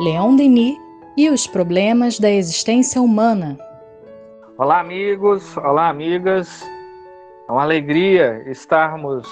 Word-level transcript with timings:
Leon 0.00 0.34
Denis 0.34 0.76
e 1.16 1.30
os 1.30 1.46
problemas 1.46 2.18
da 2.18 2.28
existência 2.28 3.00
humana. 3.00 3.56
Olá, 4.58 4.80
amigos, 4.80 5.56
olá, 5.56 5.88
amigas. 5.88 6.64
É 7.48 7.52
uma 7.52 7.62
alegria 7.62 8.42
estarmos 8.50 9.24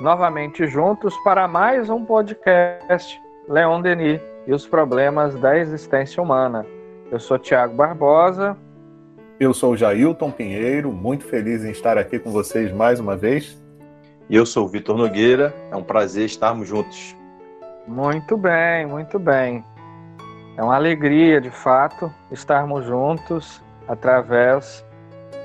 novamente 0.00 0.66
juntos 0.66 1.14
para 1.18 1.46
mais 1.46 1.90
um 1.90 2.02
podcast 2.02 3.20
Leon 3.46 3.82
Denis 3.82 4.22
e 4.46 4.54
os 4.54 4.66
problemas 4.66 5.34
da 5.34 5.58
existência 5.58 6.22
humana. 6.22 6.64
Eu 7.10 7.20
sou 7.20 7.38
Tiago 7.38 7.74
Barbosa. 7.74 8.56
Eu 9.38 9.52
sou 9.52 9.76
Jailton 9.76 10.30
Pinheiro, 10.30 10.90
muito 10.90 11.24
feliz 11.24 11.62
em 11.62 11.70
estar 11.70 11.98
aqui 11.98 12.18
com 12.18 12.30
vocês 12.30 12.72
mais 12.72 13.00
uma 13.00 13.18
vez. 13.18 13.62
E 14.30 14.36
eu 14.36 14.46
sou 14.46 14.64
o 14.64 14.68
Vitor 14.68 14.96
Nogueira, 14.96 15.54
é 15.70 15.76
um 15.76 15.84
prazer 15.84 16.24
estarmos 16.24 16.66
juntos. 16.66 17.17
Muito 17.88 18.36
bem, 18.36 18.84
muito 18.84 19.18
bem. 19.18 19.64
É 20.58 20.62
uma 20.62 20.74
alegria, 20.74 21.40
de 21.40 21.50
fato, 21.50 22.12
estarmos 22.30 22.84
juntos 22.84 23.64
através 23.88 24.84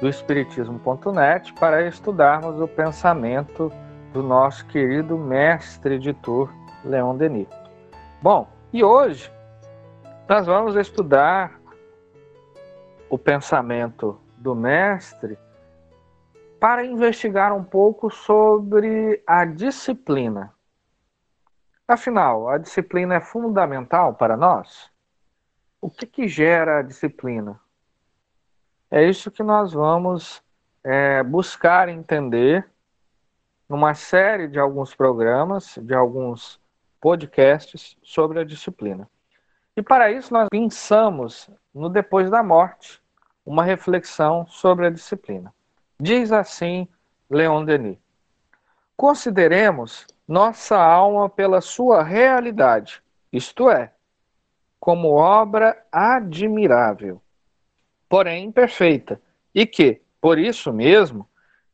do 0.02 0.10
Espiritismo.net 0.10 1.54
para 1.54 1.88
estudarmos 1.88 2.60
o 2.60 2.68
pensamento 2.68 3.72
do 4.12 4.22
nosso 4.22 4.66
querido 4.66 5.18
mestre 5.18 5.96
editor 5.96 6.54
Leon 6.84 7.16
Denis. 7.16 7.48
Bom, 8.22 8.50
e 8.74 8.84
hoje 8.84 9.32
nós 10.28 10.46
vamos 10.46 10.76
estudar 10.76 11.58
o 13.10 13.18
pensamento 13.18 14.20
do 14.38 14.54
mestre 14.54 15.40
para 16.60 16.86
investigar 16.86 17.56
um 17.56 17.64
pouco 17.64 18.10
sobre 18.14 19.24
a 19.26 19.46
disciplina. 19.46 20.52
Afinal, 21.88 22.48
a 22.48 22.58
disciplina 22.58 23.16
é 23.16 23.22
fundamental 23.22 24.14
para 24.14 24.38
nós? 24.38 24.90
O 25.82 25.90
que, 25.90 26.06
que 26.06 26.28
gera 26.28 26.80
a 26.80 26.82
disciplina? 26.82 27.60
É 28.90 29.04
isso 29.04 29.30
que 29.30 29.44
nós 29.44 29.74
vamos 29.74 30.42
é, 30.84 31.22
buscar 31.24 31.90
entender 31.90 32.66
numa 33.68 33.94
série 33.94 34.48
de 34.48 34.60
alguns 34.60 34.96
programas, 34.96 35.78
de 35.82 35.94
alguns 35.94 36.60
podcasts 37.02 37.98
sobre 38.02 38.40
a 38.40 38.46
disciplina. 38.46 39.10
E 39.76 39.82
para 39.82 40.12
isso 40.12 40.32
nós 40.32 40.48
pensamos 40.50 41.50
no 41.74 41.90
depois 41.90 42.30
da 42.30 42.44
morte, 42.44 43.02
uma 43.46 43.64
reflexão 43.64 44.46
sobre 44.48 44.86
a 44.86 44.90
disciplina. 44.90 45.54
Diz 46.00 46.32
assim 46.32 46.88
Leon 47.30 47.66
Denis: 47.66 47.98
Consideremos 48.96 50.06
nossa 50.28 50.78
alma 50.78 51.30
pela 51.30 51.62
sua 51.62 52.04
realidade, 52.04 53.02
isto 53.32 53.70
é, 53.70 53.94
como 54.80 55.14
obra 55.14 55.86
admirável, 55.92 57.22
porém 58.08 58.46
imperfeita, 58.46 59.22
e 59.54 59.66
que, 59.66 60.02
por 60.22 60.38
isso 60.38 60.72
mesmo, 60.72 61.28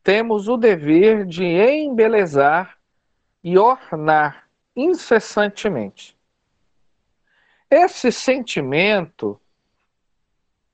temos 0.03 0.47
o 0.47 0.57
dever 0.57 1.25
de 1.25 1.43
embelezar 1.43 2.77
e 3.43 3.57
ornar 3.57 4.47
incessantemente. 4.75 6.17
Esse 7.69 8.11
sentimento 8.11 9.39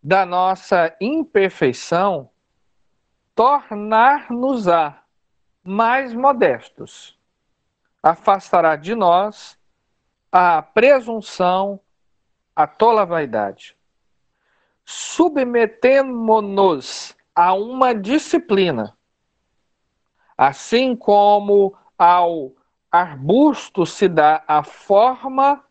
da 0.01 0.25
nossa 0.25 0.95
imperfeição 1.01 2.29
tornar-nos-á 3.33 5.04
mais 5.66 6.13
modestos 6.13 7.17
afastará 8.03 8.75
de 8.75 8.94
nós 8.94 9.58
a 10.31 10.61
presunção, 10.61 11.80
a 12.55 12.67
tola 12.67 13.03
vaidade. 13.03 13.75
Submetemo-nos 14.85 17.17
a 17.34 17.56
uma 17.56 17.95
disciplina, 17.95 18.95
assim 20.38 20.95
como 20.95 21.75
ao 21.97 22.51
arbusto 22.91 23.88
se 23.88 24.07
dá 24.07 24.44
a 24.47 24.62
forma 24.62 25.63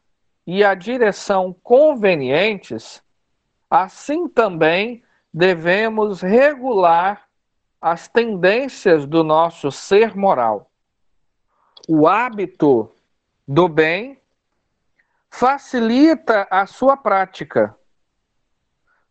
e 0.45 0.65
a 0.65 0.75
direção 0.75 1.55
convenientes, 1.63 3.01
assim 3.71 4.27
também 4.27 5.05
devemos 5.33 6.21
regular 6.21 7.29
as 7.85 8.09
tendências 8.09 9.05
do 9.05 9.23
nosso 9.23 9.71
ser 9.71 10.17
moral 10.17 10.71
o 11.87 12.09
hábito 12.09 12.91
do 13.47 13.69
bem 13.69 14.19
facilita 15.29 16.49
a 16.51 16.65
sua 16.65 16.97
prática. 16.97 17.77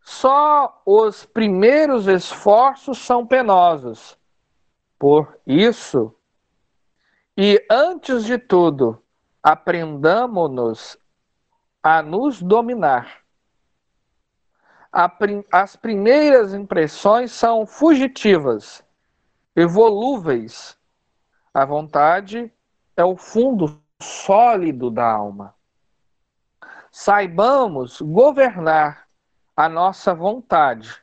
Só 0.02 0.82
os 0.88 1.24
primeiros 1.24 2.08
esforços 2.08 2.98
são 2.98 3.28
penosos. 3.28 4.18
Por 4.98 5.40
isso, 5.46 6.16
e 7.38 7.64
antes 7.70 8.26
de 8.26 8.40
tudo, 8.40 9.00
aprendamos-nos 9.44 10.98
a 11.84 12.02
nos 12.02 12.42
dominar. 12.42 13.23
As 15.52 15.76
primeiras 15.76 16.54
impressões 16.54 17.32
são 17.32 17.66
fugitivas 17.66 18.86
e 19.56 19.66
volúveis. 19.66 20.78
A 21.52 21.66
vontade 21.66 22.54
é 22.96 23.04
o 23.04 23.18
fundo 23.18 23.82
sólido 24.00 24.92
da 24.92 25.12
alma. 25.12 25.56
Saibamos 26.92 28.02
governar 28.02 29.08
a 29.58 29.68
nossa 29.68 30.14
vontade, 30.14 30.96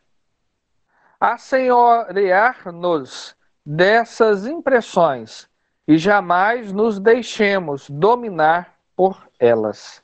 assenhorear-nos 1.18 3.34
dessas 3.66 4.46
impressões 4.46 5.50
e 5.88 5.98
jamais 5.98 6.72
nos 6.72 7.00
deixemos 7.00 7.90
dominar 7.90 8.78
por 8.94 9.28
elas. 9.36 10.00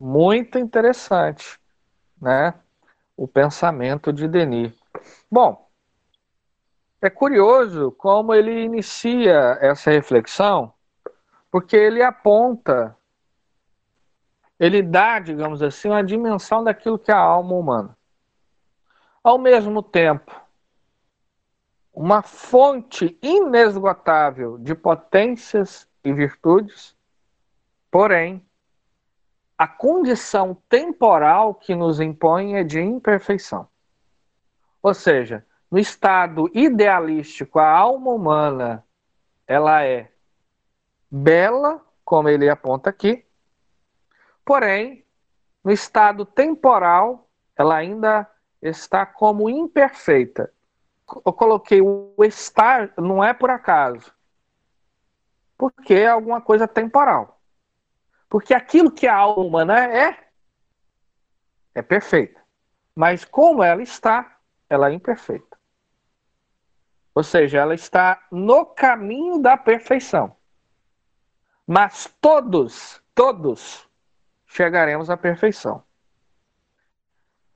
Muito 0.00 0.58
interessante, 0.58 1.60
né? 2.20 2.54
O 3.16 3.28
pensamento 3.28 4.12
de 4.12 4.26
Denis. 4.26 4.72
Bom, 5.30 5.68
é 7.00 7.10
curioso 7.10 7.92
como 7.92 8.34
ele 8.34 8.64
inicia 8.64 9.58
essa 9.60 9.90
reflexão 9.90 10.74
porque 11.54 11.76
ele 11.76 12.02
aponta, 12.02 12.98
ele 14.58 14.82
dá, 14.82 15.20
digamos 15.20 15.62
assim, 15.62 15.88
uma 15.88 16.02
dimensão 16.02 16.64
daquilo 16.64 16.98
que 16.98 17.12
é 17.12 17.14
a 17.14 17.18
alma 17.18 17.54
humana. 17.54 17.96
Ao 19.22 19.38
mesmo 19.38 19.80
tempo, 19.80 20.34
uma 21.92 22.22
fonte 22.22 23.16
inesgotável 23.22 24.58
de 24.58 24.74
potências 24.74 25.88
e 26.02 26.12
virtudes, 26.12 26.96
porém, 27.88 28.44
a 29.56 29.68
condição 29.68 30.56
temporal 30.68 31.54
que 31.54 31.74
nos 31.74 32.00
impõe 32.00 32.56
é 32.56 32.64
de 32.64 32.80
imperfeição. 32.80 33.68
Ou 34.82 34.92
seja, 34.92 35.46
no 35.70 35.78
estado 35.78 36.50
idealístico, 36.52 37.58
a 37.58 37.68
alma 37.68 38.10
humana 38.10 38.84
ela 39.46 39.84
é 39.84 40.10
bela, 41.10 41.80
como 42.04 42.28
ele 42.28 42.48
aponta 42.48 42.90
aqui, 42.90 43.24
porém, 44.44 45.04
no 45.62 45.70
estado 45.70 46.26
temporal, 46.26 47.28
ela 47.56 47.76
ainda 47.76 48.28
está 48.60 49.06
como 49.06 49.48
imperfeita. 49.48 50.52
Eu 51.24 51.32
coloquei 51.32 51.80
o 51.80 52.14
estar, 52.24 52.92
não 52.98 53.22
é 53.22 53.32
por 53.32 53.50
acaso, 53.50 54.12
porque 55.56 55.94
é 55.94 56.08
alguma 56.08 56.40
coisa 56.40 56.66
temporal. 56.66 57.33
Porque 58.34 58.52
aquilo 58.52 58.90
que 58.90 59.06
a 59.06 59.14
alma 59.14 59.44
humana 59.44 59.78
é, 59.84 60.18
é 61.72 61.80
perfeita. 61.80 62.42
Mas 62.92 63.24
como 63.24 63.62
ela 63.62 63.80
está, 63.80 64.40
ela 64.68 64.90
é 64.90 64.92
imperfeita. 64.92 65.56
Ou 67.14 67.22
seja, 67.22 67.60
ela 67.60 67.76
está 67.76 68.26
no 68.32 68.66
caminho 68.66 69.38
da 69.38 69.56
perfeição. 69.56 70.36
Mas 71.64 72.12
todos, 72.20 73.00
todos 73.14 73.88
chegaremos 74.48 75.10
à 75.10 75.16
perfeição. 75.16 75.84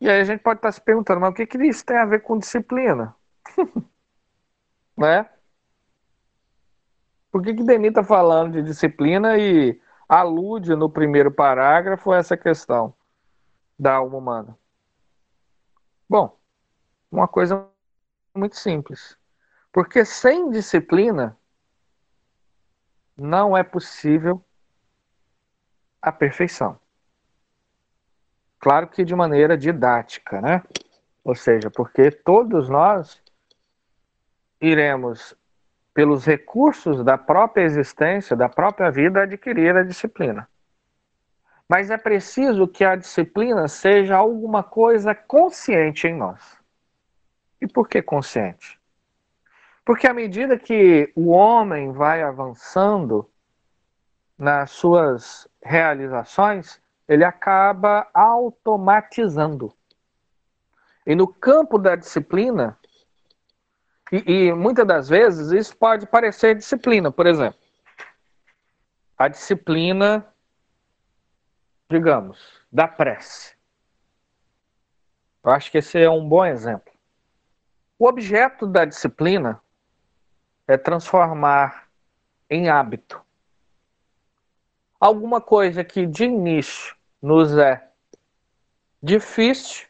E 0.00 0.08
aí 0.08 0.20
a 0.20 0.25
gente 0.25 0.44
pode 0.44 0.58
estar 0.60 0.70
se 0.70 0.80
perguntando, 0.80 1.20
mas 1.20 1.30
o 1.30 1.34
que, 1.34 1.44
que 1.44 1.58
isso 1.58 1.84
tem 1.84 1.96
a 1.96 2.06
ver 2.06 2.22
com 2.22 2.38
disciplina? 2.38 3.16
né? 4.96 5.28
Por 7.32 7.42
que, 7.42 7.52
que 7.52 7.64
Denis 7.64 7.88
está 7.88 8.04
falando 8.04 8.52
de 8.52 8.62
disciplina 8.62 9.36
e 9.36 9.76
alude 10.08 10.75
no 10.75 10.88
primeiro 10.88 11.31
parágrafo 11.31 12.12
essa 12.12 12.37
questão 12.37 12.94
da 13.78 13.94
alma 13.94 14.16
humana? 14.16 14.58
Bom, 16.08 16.38
uma 17.10 17.28
coisa 17.28 17.69
muito 18.34 18.56
simples. 18.56 19.16
Porque 19.72 20.05
sem 20.05 20.50
disciplina, 20.50 21.37
não 23.16 23.56
é 23.56 23.62
possível 23.62 24.43
a 26.00 26.11
perfeição. 26.12 26.78
Claro 28.61 28.88
que 28.88 29.04
de 29.04 29.14
maneira 29.14 29.56
didática, 29.56 30.40
né? 30.40 30.62
Ou 31.22 31.34
seja, 31.34 31.70
porque 31.70 32.11
todos 32.11 32.69
nós 32.69 33.22
iremos, 34.61 35.37
pelos 35.98 36.24
recursos 36.24 37.02
da 37.02 37.18
própria 37.18 37.64
existência, 37.64 38.36
da 38.36 38.48
própria 38.48 38.88
vida, 38.88 39.24
adquirir 39.24 39.76
a 39.76 39.82
disciplina. 39.82 40.48
Mas 41.68 41.90
é 41.90 41.96
preciso 41.96 42.68
que 42.68 42.84
a 42.84 42.94
disciplina 42.94 43.66
seja 43.66 44.16
alguma 44.16 44.62
coisa 44.62 45.12
consciente 45.12 46.06
em 46.06 46.14
nós. 46.14 46.56
E 47.60 47.66
por 47.66 47.88
que 47.88 48.00
consciente? 48.00 48.78
Porque 49.84 50.06
à 50.06 50.14
medida 50.14 50.56
que 50.56 51.12
o 51.16 51.30
homem 51.30 51.90
vai 51.90 52.22
avançando 52.22 53.28
nas 54.38 54.70
suas 54.70 55.48
realizações, 55.60 56.80
ele 57.08 57.24
acaba 57.24 58.08
automatizando. 58.14 59.74
E 61.04 61.16
no 61.16 61.26
campo 61.26 61.76
da 61.76 61.96
disciplina, 61.96 62.78
e, 64.12 64.46
e 64.49 64.52
muitas 64.52 64.87
das 64.87 65.08
vezes 65.08 65.50
isso 65.50 65.76
pode 65.76 66.06
parecer 66.06 66.55
disciplina, 66.55 67.10
por 67.10 67.26
exemplo. 67.26 67.58
A 69.16 69.28
disciplina, 69.28 70.26
digamos, 71.90 72.62
da 72.70 72.87
prece. 72.87 73.56
Eu 75.44 75.50
acho 75.50 75.70
que 75.70 75.78
esse 75.78 75.99
é 75.99 76.10
um 76.10 76.28
bom 76.28 76.44
exemplo. 76.44 76.93
O 77.99 78.06
objeto 78.06 78.66
da 78.66 78.84
disciplina 78.84 79.60
é 80.66 80.76
transformar 80.76 81.88
em 82.49 82.69
hábito 82.69 83.20
alguma 84.99 85.40
coisa 85.40 85.84
que 85.84 86.06
de 86.06 86.25
início 86.25 86.96
nos 87.22 87.56
é 87.56 87.88
difícil, 89.02 89.87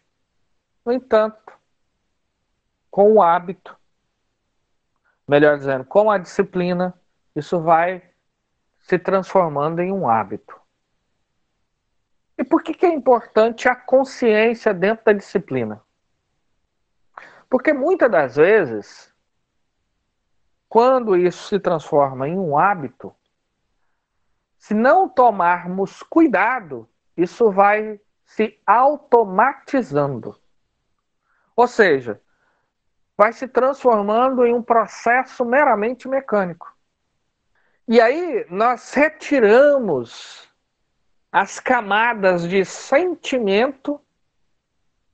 no 0.85 0.93
entanto, 0.93 1.53
com 2.91 3.15
o 3.15 3.23
hábito, 3.23 3.78
melhor 5.29 5.59
dizendo, 5.59 5.85
com 5.85 6.11
a 6.11 6.17
disciplina, 6.17 6.99
isso 7.37 7.61
vai 7.61 8.03
se 8.81 8.99
transformando 8.99 9.81
em 9.81 9.93
um 9.93 10.09
hábito. 10.09 10.59
E 12.39 12.43
por 12.43 12.63
que, 12.63 12.73
que 12.73 12.87
é 12.87 12.95
importante 12.95 13.69
a 13.69 13.77
consciência 13.77 14.73
dentro 14.73 15.05
da 15.05 15.13
disciplina? 15.13 15.83
Porque 17.51 17.73
muitas 17.73 18.11
das 18.11 18.37
vezes, 18.37 19.13
quando 20.69 21.17
isso 21.17 21.49
se 21.49 21.61
transforma 21.61 22.27
em 22.27 22.39
um 22.39 22.57
hábito, 22.57 23.15
se 24.57 24.73
não 24.73 25.09
tomarmos 25.09 26.03
cuidado, 26.03 26.89
isso 27.17 27.51
vai 27.51 28.01
se 28.25 28.59
automatizando. 28.67 30.39
Ou 31.57 31.67
seja, 31.67 32.21
vai 33.19 33.33
se 33.33 33.49
transformando 33.49 34.47
em 34.47 34.55
um 34.55 34.63
processo 34.63 35.45
meramente 35.45 36.07
mecânico. 36.07 36.73
E 37.89 38.01
aí 38.01 38.47
nós 38.49 38.95
retiramos 38.95 40.49
as 41.33 41.59
camadas 41.59 42.49
de 42.49 42.65
sentimento, 42.65 44.01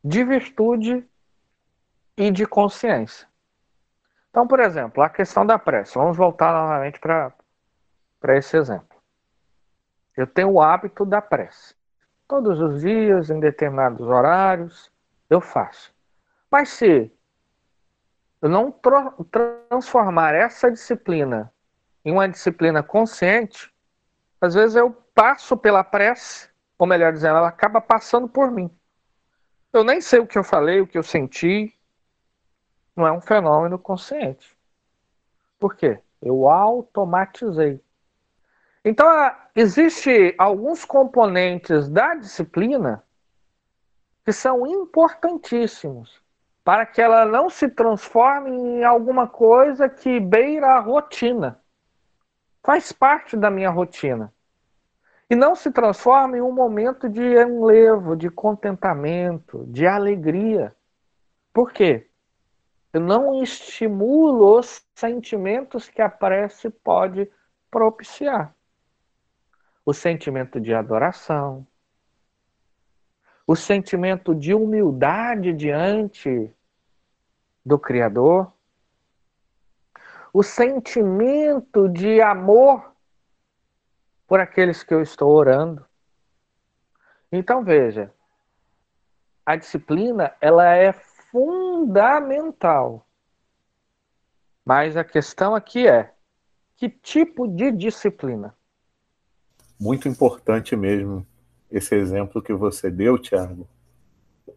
de 0.04 0.22
virtude 0.22 1.08
e 2.14 2.30
de 2.30 2.44
consciência. 2.46 3.26
Então, 4.28 4.46
por 4.46 4.60
exemplo, 4.60 5.02
a 5.02 5.08
questão 5.08 5.46
da 5.46 5.58
prece. 5.58 5.94
Vamos 5.94 6.16
voltar 6.16 6.52
novamente 6.52 7.00
para 7.00 7.32
esse 8.36 8.56
exemplo. 8.56 8.98
Eu 10.16 10.26
tenho 10.26 10.50
o 10.50 10.60
hábito 10.60 11.06
da 11.06 11.22
prece. 11.22 11.74
Todos 12.28 12.60
os 12.60 12.82
dias, 12.82 13.30
em 13.30 13.40
determinados 13.40 14.06
horários, 14.06 14.92
eu 15.30 15.40
faço. 15.40 15.94
Mas 16.50 16.68
se 16.68 17.13
não 18.48 18.74
transformar 19.70 20.34
essa 20.34 20.70
disciplina 20.70 21.52
em 22.04 22.12
uma 22.12 22.28
disciplina 22.28 22.82
consciente, 22.82 23.72
às 24.40 24.54
vezes 24.54 24.76
eu 24.76 24.90
passo 25.14 25.56
pela 25.56 25.82
prece, 25.82 26.50
ou 26.78 26.86
melhor 26.86 27.12
dizendo, 27.12 27.38
ela 27.38 27.48
acaba 27.48 27.80
passando 27.80 28.28
por 28.28 28.50
mim. 28.50 28.70
Eu 29.72 29.82
nem 29.82 30.00
sei 30.00 30.20
o 30.20 30.26
que 30.26 30.36
eu 30.36 30.44
falei, 30.44 30.80
o 30.80 30.86
que 30.86 30.98
eu 30.98 31.02
senti. 31.02 31.74
Não 32.94 33.06
é 33.06 33.12
um 33.12 33.20
fenômeno 33.20 33.78
consciente. 33.78 34.56
Por 35.58 35.74
quê? 35.74 35.98
Eu 36.20 36.48
automatizei. 36.48 37.82
Então, 38.84 39.08
existe 39.56 40.34
alguns 40.36 40.84
componentes 40.84 41.88
da 41.88 42.14
disciplina 42.14 43.02
que 44.24 44.32
são 44.32 44.66
importantíssimos 44.66 46.23
para 46.64 46.86
que 46.86 47.00
ela 47.00 47.26
não 47.26 47.50
se 47.50 47.68
transforme 47.68 48.50
em 48.50 48.84
alguma 48.84 49.28
coisa 49.28 49.86
que 49.88 50.18
beira 50.18 50.68
a 50.68 50.80
rotina. 50.80 51.60
Faz 52.62 52.90
parte 52.90 53.36
da 53.36 53.50
minha 53.50 53.68
rotina. 53.68 54.32
E 55.28 55.36
não 55.36 55.54
se 55.54 55.70
transforme 55.70 56.38
em 56.38 56.40
um 56.40 56.52
momento 56.52 57.08
de 57.08 57.20
enlevo, 57.20 58.16
de 58.16 58.30
contentamento, 58.30 59.64
de 59.66 59.86
alegria. 59.86 60.74
Por 61.52 61.70
quê? 61.70 62.08
Eu 62.92 63.00
não 63.00 63.42
estimulo 63.42 64.58
os 64.58 64.86
sentimentos 64.94 65.88
que 65.88 66.00
a 66.00 66.08
prece 66.08 66.70
pode 66.70 67.30
propiciar 67.70 68.54
o 69.84 69.92
sentimento 69.92 70.58
de 70.58 70.72
adoração, 70.72 71.66
o 73.46 73.54
sentimento 73.54 74.34
de 74.34 74.54
humildade 74.54 75.52
diante 75.52 76.50
do 77.64 77.78
Criador, 77.78 78.52
o 80.32 80.42
sentimento 80.42 81.88
de 81.88 82.20
amor 82.20 82.92
por 84.26 84.40
aqueles 84.40 84.82
que 84.82 84.92
eu 84.92 85.00
estou 85.02 85.30
orando. 85.30 85.86
Então 87.30 87.62
veja, 87.62 88.12
a 89.44 89.54
disciplina 89.56 90.34
ela 90.40 90.74
é 90.74 90.92
fundamental. 90.92 93.06
Mas 94.64 94.96
a 94.96 95.04
questão 95.04 95.54
aqui 95.54 95.86
é 95.86 96.14
que 96.76 96.88
tipo 96.88 97.46
de 97.46 97.70
disciplina? 97.70 98.56
Muito 99.78 100.08
importante 100.08 100.74
mesmo 100.74 101.26
esse 101.76 101.92
exemplo 101.96 102.40
que 102.40 102.52
você 102.52 102.88
deu, 102.88 103.18
Tiago, 103.18 103.68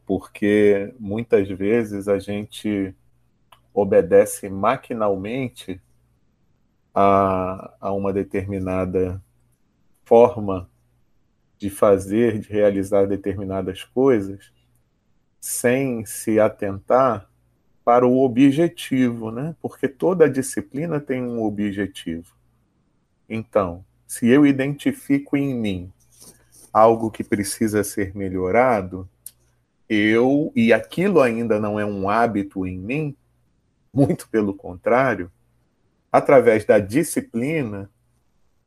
porque 0.06 0.94
muitas 1.00 1.50
vezes 1.50 2.08
a 2.08 2.20
gente 2.20 2.94
obedece 3.74 4.48
maquinalmente 4.48 5.82
a, 6.94 7.74
a 7.82 7.92
uma 7.92 8.14
determinada 8.14 9.20
forma 10.06 10.70
de 11.58 11.72
fazer, 11.72 12.40
de 12.40 12.50
realizar 12.50 13.08
determinadas 13.08 13.84
coisas, 13.84 14.54
sem 15.42 16.06
se 16.06 16.40
atentar 16.40 17.28
para 17.84 18.06
o 18.06 18.24
objetivo, 18.24 19.32
né? 19.32 19.56
Porque 19.60 19.88
toda 19.88 20.30
disciplina 20.30 21.00
tem 21.00 21.24
um 21.24 21.42
objetivo. 21.42 22.36
Então, 23.28 23.84
se 24.06 24.28
eu 24.28 24.46
identifico 24.46 25.36
em 25.36 25.56
mim 25.56 25.92
algo 26.78 27.10
que 27.10 27.24
precisa 27.24 27.84
ser 27.84 28.16
melhorado, 28.16 29.10
eu, 29.90 30.52
e 30.56 30.72
aquilo 30.72 31.22
ainda 31.22 31.60
não 31.60 31.80
é 31.80 31.86
um 31.86 32.10
hábito 32.10 32.66
em 32.68 32.78
mim, 32.78 33.16
muito 33.94 34.30
pelo 34.30 34.54
contrário, 34.54 35.32
através 36.12 36.66
da 36.66 36.78
disciplina, 36.78 37.90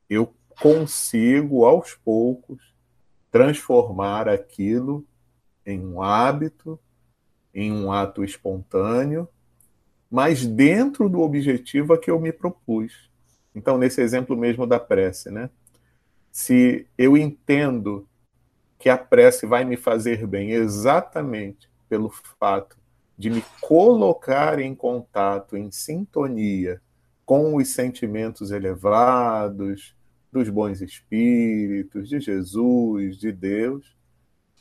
eu 0.09 0.33
consigo 0.61 1.65
aos 1.65 1.95
poucos 1.95 2.75
transformar 3.31 4.29
aquilo 4.29 5.05
em 5.65 5.81
um 5.81 6.03
hábito, 6.03 6.79
em 7.55 7.71
um 7.71 7.93
ato 7.93 8.25
espontâneo, 8.25 9.29
mas 10.11 10.45
dentro 10.45 11.09
do 11.09 11.21
objetivo 11.21 11.93
a 11.93 11.99
que 11.99 12.11
eu 12.11 12.19
me 12.19 12.33
propus. 12.33 13.09
Então, 13.55 13.79
nesse 13.79 14.01
exemplo 14.01 14.37
mesmo 14.37 14.67
da 14.67 14.81
prece, 14.81 15.31
né? 15.31 15.49
Se 16.31 16.87
eu 16.97 17.17
entendo 17.17 18.07
que 18.79 18.89
a 18.89 18.97
prece 18.97 19.47
vai 19.47 19.65
me 19.65 19.77
fazer 19.77 20.27
bem 20.27 20.53
exatamente 20.53 21.69
pelo 21.89 22.09
fato 22.39 22.79
de 23.19 23.29
me 23.29 23.45
colocar 23.61 24.59
em 24.59 24.75
contato, 24.75 25.57
em 25.57 25.71
sintonia 25.71 26.81
com 27.27 27.57
os 27.57 27.69
sentimentos 27.69 28.51
elevados, 28.51 29.95
dos 30.33 30.49
bons 30.49 30.81
espíritos, 30.81 32.09
de 32.09 32.21
Jesus, 32.21 33.19
de 33.19 33.33
Deus. 33.33 33.97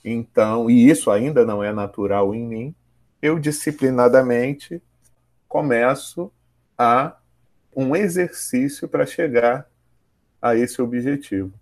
Então, 0.04 0.70
e 0.70 0.90
isso 0.90 1.12
ainda 1.12 1.46
não 1.46 1.64
é 1.64 1.72
natural 1.72 2.34
em 2.34 2.46
mim, 2.46 2.76
eu 3.22 3.38
disciplinadamente 3.38 4.82
começo 5.48 6.32
a 6.78 7.18
um 7.76 7.96
exercício 7.96 8.88
para 8.88 9.06
chegar 9.06 9.69
a 10.42 10.56
esse 10.56 10.82
objetivo. 10.82 11.54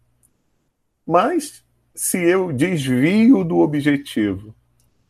Mas 1.06 1.64
se 1.96 2.22
eu 2.22 2.52
desvio 2.52 3.44
do 3.44 3.58
objetivo, 3.58 4.54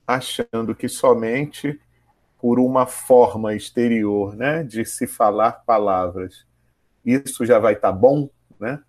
achando 0.06 0.74
que 0.74 0.88
somente 0.88 1.80
por 2.40 2.60
uma 2.60 2.86
forma 2.86 3.56
exterior, 3.56 4.36
né, 4.36 4.64
de 4.64 4.86
se 4.86 5.08
falar 5.08 5.64
palavras, 5.66 6.46
isso 7.04 7.46
já 7.46 7.60
vai 7.60 7.74
estar 7.74 7.92
tá 7.92 7.98
bom, 7.98 8.30
né? 8.60 8.80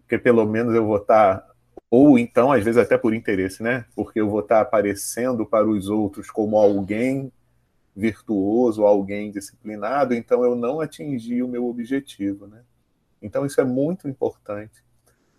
Porque 0.00 0.18
pelo 0.18 0.44
menos 0.46 0.74
eu 0.74 0.84
vou 0.86 0.96
estar 0.96 1.38
tá, 1.38 1.48
ou 1.90 2.18
então 2.18 2.50
às 2.50 2.64
vezes 2.64 2.80
até 2.80 2.98
por 2.98 3.14
interesse, 3.14 3.62
né? 3.62 3.84
Porque 3.94 4.20
eu 4.20 4.28
vou 4.28 4.40
estar 4.40 4.56
tá 4.56 4.60
aparecendo 4.62 5.46
para 5.46 5.68
os 5.68 5.88
outros 5.88 6.30
como 6.30 6.56
alguém 6.58 7.32
virtuoso, 7.94 8.84
alguém 8.84 9.30
disciplinado, 9.30 10.14
então 10.14 10.44
eu 10.44 10.54
não 10.54 10.80
atingi 10.80 11.42
o 11.42 11.48
meu 11.48 11.66
objetivo, 11.66 12.46
né? 12.46 12.62
Então 13.20 13.44
isso 13.44 13.60
é 13.60 13.64
muito 13.64 14.08
importante. 14.08 14.82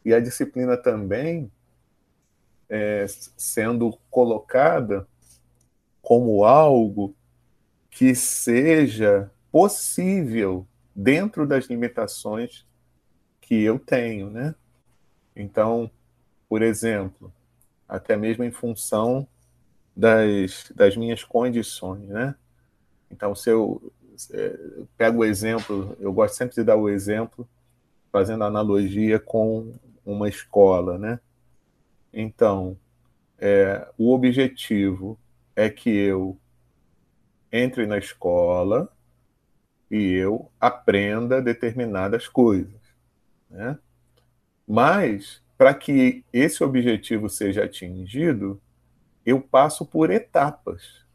E 0.04 0.14
a 0.14 0.20
disciplina 0.20 0.78
também 0.78 1.52
é, 2.70 3.06
sendo 3.38 3.98
colocada 4.10 5.08
como 6.02 6.44
algo 6.44 7.16
que 7.90 8.14
seja 8.16 9.32
possível 9.52 10.66
dentro 10.96 11.46
das 11.46 11.66
limitações 11.66 12.66
que 13.42 13.62
eu 13.64 13.80
tenho, 13.80 14.30
né? 14.30 14.54
Então, 15.36 15.90
por 16.48 16.62
exemplo, 16.62 17.34
até 17.88 18.16
mesmo 18.16 18.44
em 18.44 18.52
função 18.52 19.28
das, 19.96 20.72
das 20.76 20.96
minhas 20.96 21.24
condições, 21.24 22.08
né? 22.08 22.36
Então, 23.10 23.34
se 23.34 23.50
eu 23.50 23.92
é, 24.32 24.60
pego 24.98 25.20
o 25.20 25.26
exemplo, 25.26 25.98
eu 26.00 26.14
gosto 26.14 26.36
sempre 26.36 26.56
de 26.56 26.64
dar 26.64 26.76
o 26.76 26.90
exemplo, 26.90 27.48
fazendo 28.12 28.44
analogia 28.44 29.20
com 29.20 29.74
uma 30.06 30.28
escola, 30.28 30.98
né? 30.98 31.20
Então, 32.12 32.78
é, 33.38 33.88
o 33.98 34.14
objetivo 34.14 35.18
é 35.56 35.70
que 35.70 35.90
eu 35.90 36.38
entre 37.52 37.86
na 37.86 37.98
escola 37.98 38.92
e 39.90 40.14
eu 40.14 40.52
aprenda 40.60 41.42
determinadas 41.42 42.28
coisas. 42.28 42.80
Né? 43.50 43.78
Mas, 44.68 45.42
para 45.58 45.74
que 45.74 46.24
esse 46.32 46.64
objetivo 46.64 47.30
seja 47.30 47.64
atingido, 47.64 48.62
eu 49.26 49.42
passo 49.42 49.86
por 49.86 50.12
etapas. 50.12 51.06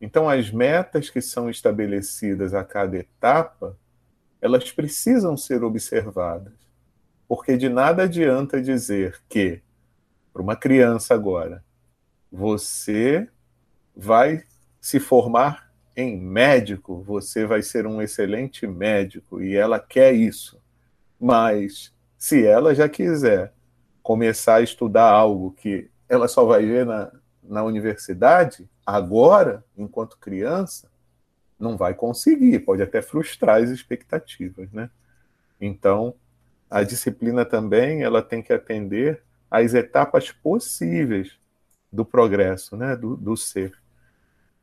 Então, 0.00 0.28
as 0.28 0.50
metas 0.50 1.10
que 1.10 1.20
são 1.20 1.48
estabelecidas 1.48 2.54
a 2.54 2.64
cada 2.64 2.96
etapa, 2.96 3.76
elas 4.40 4.70
precisam 4.72 5.36
ser 5.36 5.62
observadas. 5.62 6.54
Porque 7.28 7.56
de 7.56 7.68
nada 7.68 8.04
adianta 8.04 8.60
dizer 8.60 9.20
que, 9.28 9.60
para 10.32 10.42
uma 10.42 10.56
criança 10.56 11.14
agora, 11.14 11.64
você 12.30 13.28
vai 13.94 14.44
se 14.80 14.98
formar 14.98 15.70
em 15.96 16.18
médico, 16.18 17.02
você 17.02 17.44
vai 17.44 17.62
ser 17.62 17.86
um 17.86 18.00
excelente 18.00 18.66
médico 18.66 19.42
e 19.42 19.54
ela 19.54 19.78
quer 19.78 20.12
isso. 20.12 20.60
Mas 21.20 21.92
se 22.16 22.44
ela 22.46 22.74
já 22.74 22.88
quiser 22.88 23.52
começar 24.02 24.56
a 24.56 24.62
estudar 24.62 25.10
algo 25.10 25.52
que 25.52 25.90
ela 26.08 26.26
só 26.26 26.44
vai 26.44 26.64
ver 26.64 26.86
na, 26.86 27.12
na 27.42 27.62
universidade, 27.62 28.68
agora, 28.84 29.64
enquanto 29.76 30.18
criança, 30.18 30.89
não 31.60 31.76
vai 31.76 31.94
conseguir, 31.94 32.58
pode 32.60 32.82
até 32.82 33.02
frustrar 33.02 33.62
as 33.62 33.70
expectativas, 33.70 34.72
né? 34.72 34.90
Então, 35.60 36.14
a 36.70 36.82
disciplina 36.82 37.44
também, 37.44 38.02
ela 38.02 38.22
tem 38.22 38.42
que 38.42 38.52
atender 38.52 39.22
às 39.50 39.74
etapas 39.74 40.32
possíveis 40.32 41.38
do 41.92 42.04
progresso, 42.04 42.76
né, 42.76 42.96
do, 42.96 43.16
do 43.16 43.36
ser 43.36 43.80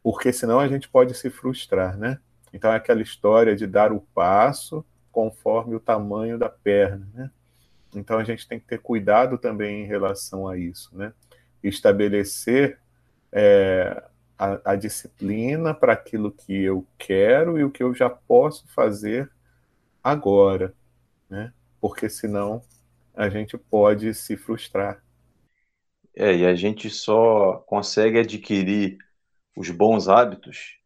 porque 0.09 0.31
senão 0.31 0.57
a 0.57 0.69
gente 0.69 0.87
pode 0.87 1.13
se 1.13 1.29
frustrar, 1.29 1.97
né? 1.97 2.17
Então 2.53 2.71
é 2.71 2.77
aquela 2.77 3.01
história 3.01 3.53
de 3.53 3.67
dar 3.67 3.91
o 3.91 3.99
passo 3.99 4.85
conforme 5.11 5.75
o 5.75 5.81
tamanho 5.81 6.37
da 6.37 6.47
perna, 6.47 7.05
né? 7.13 7.29
Então 7.93 8.17
a 8.17 8.23
gente 8.23 8.47
tem 8.47 8.57
que 8.57 8.65
ter 8.65 8.79
cuidado 8.79 9.37
também 9.37 9.83
em 9.83 9.85
relação 9.85 10.47
a 10.47 10.57
isso, 10.57 10.97
né? 10.97 11.11
Estabelecer 11.61 12.79
é, 13.33 14.01
a, 14.37 14.71
a 14.71 14.75
disciplina 14.75 15.73
para 15.73 15.93
aquilo 15.93 16.31
que 16.31 16.53
eu 16.53 16.85
quero 16.97 17.57
e 17.57 17.63
o 17.63 17.71
que 17.71 17.83
eu 17.83 17.93
já 17.93 18.09
posso 18.09 18.67
fazer 18.69 19.31
agora, 20.03 20.73
né? 21.29 21.53
Porque 21.81 22.09
senão 22.09 22.61
a 23.15 23.29
gente 23.29 23.57
pode 23.57 24.13
se 24.13 24.37
frustrar. 24.37 25.03
É, 26.15 26.35
e 26.35 26.45
a 26.45 26.55
gente 26.55 26.89
só 26.89 27.63
consegue 27.67 28.19
adquirir 28.19 28.97
os 29.55 29.69
bons 29.69 30.07
hábitos 30.07 30.77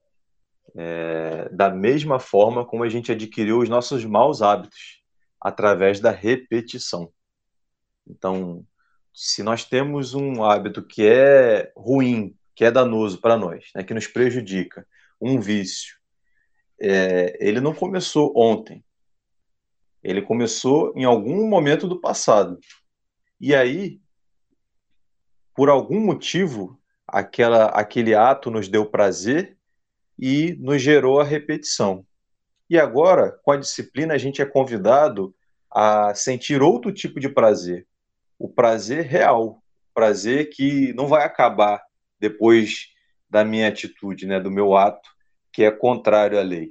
é, 0.76 1.50
da 1.50 1.70
mesma 1.70 2.20
forma 2.20 2.66
como 2.66 2.84
a 2.84 2.90
gente 2.90 3.12
adquiriu 3.12 3.60
os 3.60 3.70
nossos 3.70 4.06
maus 4.06 4.42
hábitos, 4.42 5.02
através 5.40 6.00
da 6.00 6.12
repetição. 6.12 7.12
Então, 8.08 8.66
se 9.14 9.44
nós 9.44 9.66
temos 9.66 10.14
um 10.14 10.44
hábito 10.44 10.82
que 10.82 11.06
é 11.06 11.72
ruim, 11.76 12.36
que 12.62 12.66
é 12.66 12.70
danoso 12.70 13.20
para 13.20 13.36
nós, 13.36 13.72
né, 13.74 13.84
que 13.84 13.92
nos 13.92 14.06
prejudica, 14.06 14.86
um 15.20 15.40
vício, 15.42 15.98
é, 16.80 17.36
ele 17.40 17.60
não 17.60 17.74
começou 17.74 18.32
ontem. 18.38 18.86
Ele 20.04 20.22
começou 20.22 20.94
em 20.96 21.04
algum 21.04 21.50
momento 21.50 21.88
do 21.88 22.00
passado. 22.00 22.60
E 23.40 23.56
aí, 23.56 24.00
por 25.56 25.72
algum 25.72 26.00
motivo, 26.00 26.80
aquela, 27.08 27.66
aquele 27.70 28.14
ato 28.14 28.52
nos 28.52 28.68
deu 28.68 28.86
prazer 28.86 29.58
e 30.16 30.56
nos 30.60 30.84
gerou 30.84 31.20
a 31.20 31.24
repetição. 31.24 32.06
E 32.70 32.78
agora, 32.78 33.40
com 33.44 33.54
a 33.54 33.58
disciplina, 33.58 34.14
a 34.14 34.20
gente 34.20 34.40
é 34.40 34.46
convidado 34.46 35.34
a 35.68 36.14
sentir 36.14 36.62
outro 36.62 36.94
tipo 36.94 37.20
de 37.20 37.28
prazer, 37.28 37.88
o 38.38 38.48
prazer 38.48 39.06
real, 39.06 39.64
prazer 39.96 40.52
que 40.52 40.94
não 40.94 41.08
vai 41.08 41.26
acabar 41.26 41.84
depois 42.22 42.90
da 43.28 43.44
minha 43.44 43.68
atitude, 43.68 44.28
né, 44.28 44.40
do 44.40 44.52
meu 44.52 44.78
ato, 44.78 45.10
que 45.52 45.64
é 45.64 45.72
contrário 45.72 46.40
à 46.40 46.44
lei. 46.44 46.70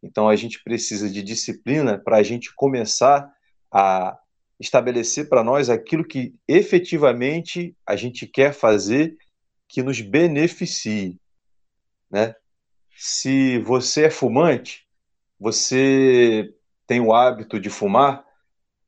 Então 0.00 0.28
a 0.28 0.36
gente 0.36 0.62
precisa 0.62 1.10
de 1.10 1.20
disciplina 1.20 1.98
para 1.98 2.18
a 2.18 2.22
gente 2.22 2.54
começar 2.54 3.28
a 3.72 4.16
estabelecer 4.60 5.28
para 5.28 5.42
nós 5.42 5.68
aquilo 5.68 6.04
que 6.04 6.34
efetivamente 6.46 7.76
a 7.84 7.96
gente 7.96 8.26
quer 8.26 8.52
fazer 8.52 9.16
que 9.68 9.82
nos 9.82 10.00
beneficie, 10.00 11.18
né? 12.10 12.34
Se 12.96 13.58
você 13.58 14.06
é 14.06 14.10
fumante, 14.10 14.86
você 15.38 16.52
tem 16.86 17.00
o 17.00 17.12
hábito 17.12 17.60
de 17.60 17.68
fumar, 17.68 18.24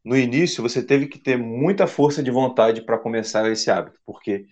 no 0.04 0.16
início 0.16 0.62
você 0.62 0.82
teve 0.82 1.06
que 1.06 1.18
ter 1.18 1.36
muita 1.36 1.86
força 1.86 2.22
de 2.22 2.30
vontade 2.30 2.82
para 2.82 2.98
começar 2.98 3.48
esse 3.50 3.70
hábito, 3.70 4.00
porque 4.04 4.46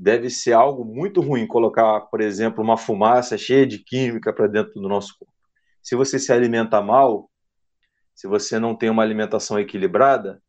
deve 0.00 0.30
ser 0.30 0.54
algo 0.54 0.82
muito 0.82 1.20
ruim 1.20 1.46
colocar, 1.46 2.00
por 2.00 2.22
exemplo, 2.22 2.64
uma 2.64 2.78
fumaça 2.78 3.36
cheia 3.36 3.66
de 3.66 3.78
química 3.78 4.32
para 4.32 4.46
dentro 4.46 4.80
do 4.80 4.88
nosso 4.88 5.14
corpo. 5.18 5.34
Se 5.82 5.94
você 5.94 6.18
se 6.18 6.32
alimenta 6.32 6.80
mal, 6.80 7.30
se 8.14 8.26
você 8.26 8.58
não 8.58 8.74
tem 8.74 8.88
uma 8.88 9.02
alimentação 9.02 9.60
equilibrada, 9.60 10.42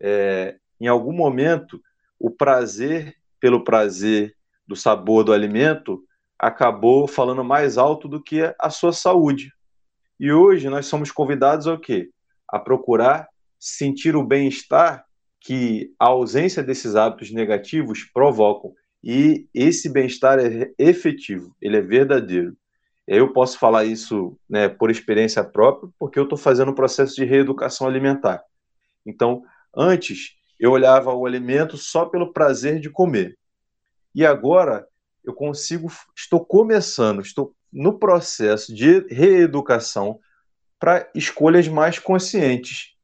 é, 0.00 0.58
em 0.80 0.86
algum 0.86 1.12
momento 1.12 1.82
o 2.20 2.30
prazer 2.30 3.16
pelo 3.40 3.64
prazer 3.64 4.36
do 4.64 4.76
sabor 4.76 5.24
do 5.24 5.32
alimento 5.32 6.04
acabou 6.38 7.08
falando 7.08 7.42
mais 7.42 7.76
alto 7.76 8.06
do 8.06 8.22
que 8.22 8.54
a 8.60 8.70
sua 8.70 8.92
saúde. 8.92 9.52
E 10.20 10.32
hoje 10.32 10.68
nós 10.68 10.86
somos 10.86 11.10
convidados 11.10 11.66
ao 11.66 11.80
quê? 11.80 12.10
A 12.48 12.60
procurar 12.60 13.28
sentir 13.58 14.14
o 14.14 14.24
bem-estar 14.24 15.04
que 15.48 15.94
a 15.98 16.08
ausência 16.08 16.62
desses 16.62 16.94
hábitos 16.94 17.30
negativos 17.30 18.04
provocam. 18.04 18.74
E 19.02 19.48
esse 19.54 19.88
bem-estar 19.88 20.38
é 20.38 20.74
efetivo, 20.78 21.56
ele 21.58 21.78
é 21.78 21.80
verdadeiro. 21.80 22.54
Eu 23.06 23.32
posso 23.32 23.58
falar 23.58 23.86
isso 23.86 24.38
né, 24.46 24.68
por 24.68 24.90
experiência 24.90 25.42
própria, 25.42 25.90
porque 25.98 26.18
eu 26.18 26.24
estou 26.24 26.36
fazendo 26.36 26.72
um 26.72 26.74
processo 26.74 27.14
de 27.14 27.24
reeducação 27.24 27.86
alimentar. 27.86 28.44
Então, 29.06 29.42
antes, 29.74 30.36
eu 30.60 30.70
olhava 30.70 31.14
o 31.14 31.24
alimento 31.24 31.78
só 31.78 32.04
pelo 32.04 32.30
prazer 32.30 32.78
de 32.78 32.90
comer. 32.90 33.38
E 34.14 34.26
agora 34.26 34.86
eu 35.24 35.32
consigo, 35.32 35.90
estou 36.14 36.44
começando, 36.44 37.22
estou 37.22 37.54
no 37.72 37.98
processo 37.98 38.74
de 38.74 38.98
reeducação 39.08 40.20
para 40.78 41.10
escolhas 41.14 41.66
mais 41.68 41.98
conscientes. 41.98 42.94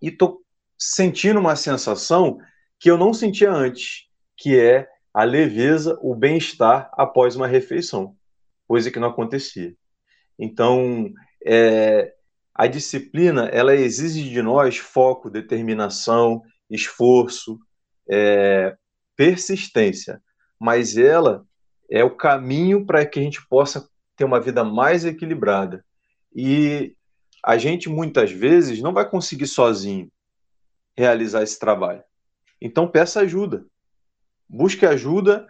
E 0.00 0.08
estou 0.08 0.42
sentindo 0.78 1.40
uma 1.40 1.56
sensação 1.56 2.38
que 2.78 2.88
eu 2.90 2.96
não 2.96 3.12
sentia 3.12 3.50
antes, 3.50 4.06
que 4.36 4.58
é 4.58 4.88
a 5.12 5.24
leveza, 5.24 5.98
o 6.00 6.14
bem-estar 6.14 6.90
após 6.92 7.34
uma 7.34 7.48
refeição, 7.48 8.14
coisa 8.68 8.90
que 8.90 9.00
não 9.00 9.08
acontecia. 9.08 9.74
Então, 10.38 11.10
é, 11.44 12.14
a 12.54 12.68
disciplina 12.68 13.46
ela 13.46 13.74
exige 13.74 14.30
de 14.30 14.40
nós 14.40 14.76
foco, 14.76 15.28
determinação, 15.28 16.42
esforço, 16.70 17.58
é, 18.08 18.76
persistência, 19.16 20.22
mas 20.60 20.96
ela 20.96 21.44
é 21.90 22.04
o 22.04 22.16
caminho 22.16 22.86
para 22.86 23.04
que 23.04 23.18
a 23.18 23.22
gente 23.22 23.44
possa 23.48 23.88
ter 24.16 24.24
uma 24.24 24.40
vida 24.40 24.62
mais 24.62 25.04
equilibrada. 25.04 25.84
E 26.34 26.94
a 27.44 27.56
gente 27.58 27.88
muitas 27.88 28.30
vezes 28.30 28.80
não 28.80 28.92
vai 28.92 29.08
conseguir 29.08 29.46
sozinho 29.46 30.08
realizar 30.98 31.44
esse 31.44 31.56
trabalho. 31.56 32.02
Então 32.60 32.88
peça 32.88 33.20
ajuda. 33.20 33.64
Busque 34.48 34.84
ajuda 34.84 35.46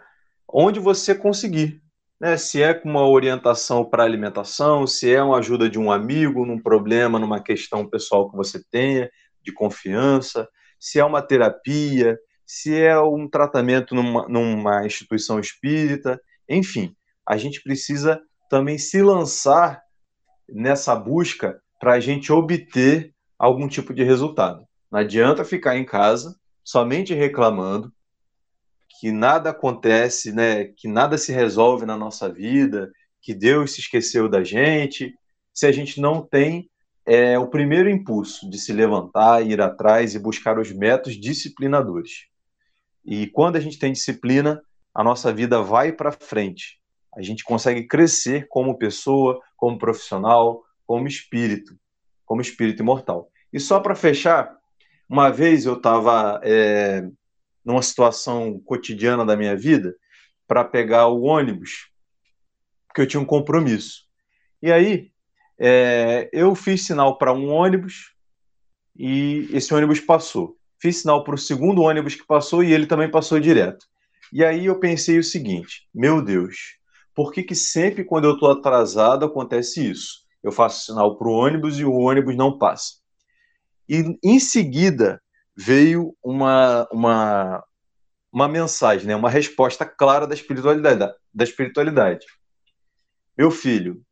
onde 0.46 0.78
você 0.78 1.14
conseguir. 1.14 1.82
Né? 2.20 2.36
Se 2.36 2.62
é 2.62 2.74
com 2.74 2.90
uma 2.90 3.08
orientação 3.08 3.82
para 3.82 4.04
alimentação, 4.04 4.86
se 4.86 5.10
é 5.10 5.22
uma 5.22 5.38
ajuda 5.38 5.70
de 5.70 5.78
um 5.78 5.90
amigo 5.90 6.44
num 6.44 6.60
problema, 6.60 7.18
numa 7.18 7.42
questão 7.42 7.88
pessoal 7.88 8.30
que 8.30 8.36
você 8.36 8.62
tenha, 8.70 9.10
de 9.42 9.50
confiança, 9.50 10.46
se 10.78 11.00
é 11.00 11.04
uma 11.04 11.22
terapia, 11.22 12.18
se 12.46 12.78
é 12.78 12.98
um 13.00 13.26
tratamento 13.26 13.94
numa, 13.94 14.28
numa 14.28 14.84
instituição 14.84 15.40
espírita, 15.40 16.20
enfim, 16.46 16.94
a 17.26 17.38
gente 17.38 17.62
precisa 17.62 18.20
também 18.50 18.76
se 18.76 19.00
lançar 19.00 19.80
nessa 20.46 20.94
busca 20.94 21.58
para 21.80 21.94
a 21.94 22.00
gente 22.00 22.30
obter 22.30 23.14
algum 23.38 23.66
tipo 23.66 23.94
de 23.94 24.02
resultado. 24.02 24.67
Não 24.90 25.00
adianta 25.00 25.44
ficar 25.44 25.76
em 25.76 25.84
casa 25.84 26.36
somente 26.64 27.14
reclamando 27.14 27.92
que 29.00 29.12
nada 29.12 29.50
acontece, 29.50 30.32
né, 30.32 30.64
que 30.64 30.88
nada 30.88 31.16
se 31.16 31.32
resolve 31.32 31.86
na 31.86 31.96
nossa 31.96 32.28
vida, 32.28 32.90
que 33.20 33.32
Deus 33.32 33.72
se 33.72 33.80
esqueceu 33.80 34.28
da 34.28 34.42
gente, 34.42 35.14
se 35.54 35.66
a 35.66 35.72
gente 35.72 36.00
não 36.00 36.20
tem 36.20 36.68
é, 37.06 37.38
o 37.38 37.48
primeiro 37.48 37.88
impulso 37.88 38.48
de 38.50 38.58
se 38.58 38.72
levantar, 38.72 39.46
ir 39.46 39.60
atrás 39.60 40.14
e 40.14 40.18
buscar 40.18 40.58
os 40.58 40.72
métodos 40.72 41.18
disciplinadores. 41.18 42.26
E 43.04 43.26
quando 43.28 43.56
a 43.56 43.60
gente 43.60 43.78
tem 43.78 43.92
disciplina, 43.92 44.62
a 44.94 45.02
nossa 45.04 45.32
vida 45.32 45.62
vai 45.62 45.92
para 45.92 46.12
frente. 46.12 46.78
A 47.16 47.22
gente 47.22 47.44
consegue 47.44 47.86
crescer 47.86 48.46
como 48.48 48.76
pessoa, 48.76 49.40
como 49.56 49.78
profissional, 49.78 50.62
como 50.86 51.08
espírito, 51.08 51.78
como 52.26 52.40
espírito 52.40 52.82
imortal. 52.82 53.30
E 53.52 53.58
só 53.58 53.80
para 53.80 53.94
fechar, 53.94 54.57
uma 55.08 55.30
vez 55.30 55.64
eu 55.64 55.74
estava 55.74 56.40
é, 56.42 57.08
numa 57.64 57.82
situação 57.82 58.60
cotidiana 58.60 59.24
da 59.24 59.36
minha 59.36 59.56
vida 59.56 59.94
para 60.46 60.64
pegar 60.64 61.08
o 61.08 61.22
ônibus, 61.22 61.88
porque 62.86 63.02
eu 63.02 63.06
tinha 63.06 63.20
um 63.20 63.26
compromisso. 63.26 64.04
E 64.62 64.72
aí 64.72 65.10
é, 65.58 66.28
eu 66.32 66.54
fiz 66.54 66.86
sinal 66.86 67.18
para 67.18 67.32
um 67.32 67.48
ônibus 67.48 68.12
e 68.96 69.48
esse 69.52 69.72
ônibus 69.72 70.00
passou. 70.00 70.56
Fiz 70.80 70.98
sinal 70.98 71.24
para 71.24 71.34
o 71.34 71.38
segundo 71.38 71.82
ônibus 71.82 72.14
que 72.14 72.26
passou 72.26 72.62
e 72.62 72.72
ele 72.72 72.86
também 72.86 73.10
passou 73.10 73.40
direto. 73.40 73.86
E 74.32 74.44
aí 74.44 74.66
eu 74.66 74.78
pensei 74.78 75.18
o 75.18 75.24
seguinte: 75.24 75.88
meu 75.94 76.22
Deus, 76.22 76.76
por 77.14 77.32
que, 77.32 77.42
que 77.42 77.54
sempre 77.54 78.04
quando 78.04 78.26
eu 78.26 78.34
estou 78.34 78.50
atrasado 78.50 79.24
acontece 79.24 79.90
isso? 79.90 80.28
eu 80.42 80.52
faço 80.52 80.84
sinal 80.84 81.16
para 81.16 81.28
o 81.28 81.32
ônibus 81.32 81.78
e 81.78 81.84
o 81.84 81.92
ônibus 81.92 82.36
não 82.36 82.56
passa. 82.56 82.94
E 83.88 84.18
em 84.22 84.38
seguida 84.38 85.20
veio 85.56 86.14
uma, 86.22 86.86
uma, 86.92 87.64
uma 88.32 88.48
mensagem, 88.48 89.06
né, 89.06 89.16
uma 89.16 89.30
resposta 89.30 89.84
clara 89.84 90.26
da 90.26 90.34
espiritualidade. 90.34 91.12
Da 91.32 91.44
espiritualidade. 91.44 92.26
Meu 93.36 93.50
filho, 93.50 94.02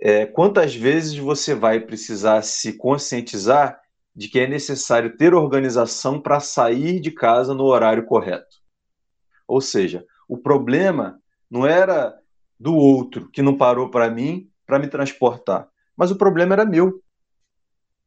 é, 0.00 0.26
quantas 0.26 0.74
vezes 0.74 1.16
você 1.16 1.54
vai 1.54 1.80
precisar 1.80 2.42
se 2.42 2.74
conscientizar 2.74 3.80
de 4.14 4.28
que 4.28 4.38
é 4.38 4.46
necessário 4.46 5.16
ter 5.16 5.34
organização 5.34 6.20
para 6.20 6.40
sair 6.40 7.00
de 7.00 7.10
casa 7.10 7.54
no 7.54 7.64
horário 7.64 8.04
correto? 8.04 8.56
Ou 9.46 9.60
seja, 9.60 10.04
o 10.28 10.38
problema 10.38 11.20
não 11.50 11.66
era 11.66 12.14
do 12.58 12.74
outro 12.74 13.28
que 13.30 13.42
não 13.42 13.56
parou 13.56 13.90
para 13.90 14.10
mim 14.10 14.48
para 14.66 14.78
me 14.78 14.88
transportar. 14.88 15.68
Mas 15.96 16.10
o 16.10 16.16
problema 16.16 16.54
era 16.54 16.64
meu. 16.64 17.02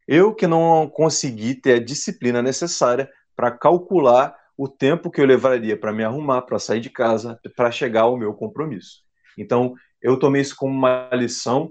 Eu 0.08 0.34
que 0.34 0.48
não 0.48 0.88
consegui 0.88 1.54
ter 1.56 1.74
a 1.74 1.84
disciplina 1.84 2.42
necessária 2.42 3.10
para 3.36 3.52
calcular 3.52 4.36
o 4.58 4.68
tempo 4.68 5.12
que 5.12 5.22
eu 5.22 5.26
levaria 5.26 5.78
para 5.78 5.94
me 5.94 6.04
arrumar, 6.04 6.42
para 6.44 6.58
sair 6.58 6.80
de 6.80 6.90
casa, 6.90 7.40
para 7.56 7.70
chegar 7.72 8.02
ao 8.02 8.18
meu 8.18 8.34
compromisso. 8.34 9.04
Então, 9.38 9.76
eu 10.02 10.18
tomei 10.18 10.42
isso 10.42 10.56
como 10.56 10.74
uma 10.74 11.10
lição. 11.14 11.70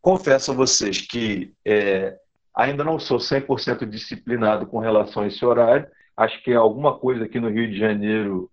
Confesso 0.00 0.52
a 0.52 0.54
vocês 0.54 1.00
que 1.00 1.52
é, 1.64 2.16
ainda 2.54 2.84
não 2.84 2.98
sou 2.98 3.18
100% 3.18 3.84
disciplinado 3.86 4.66
com 4.66 4.78
relação 4.78 5.24
a 5.24 5.26
esse 5.26 5.44
horário. 5.44 5.88
Acho 6.16 6.42
que 6.44 6.52
é 6.52 6.56
alguma 6.56 6.98
coisa 6.98 7.24
aqui 7.24 7.40
no 7.40 7.48
Rio 7.48 7.68
de 7.68 7.78
Janeiro, 7.78 8.50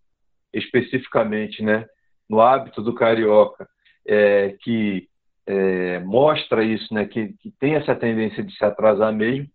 especificamente, 0.54 1.62
né, 1.62 1.86
no 2.28 2.41
hábito 2.41 2.82
do 2.82 2.95
carioca, 2.95 3.67
é, 4.08 4.56
que 4.62 5.08
é, 5.45 5.99
mostra 5.99 6.63
isso, 6.63 6.93
né, 6.93 7.05
que, 7.05 7.34
que, 7.39 7.51
tem 7.51 7.75
essa 7.75 7.95
tendência 7.95 8.43
de 8.43 8.55
se 8.55 8.63
atrasar 8.65 9.13
mesmo, 9.13 9.47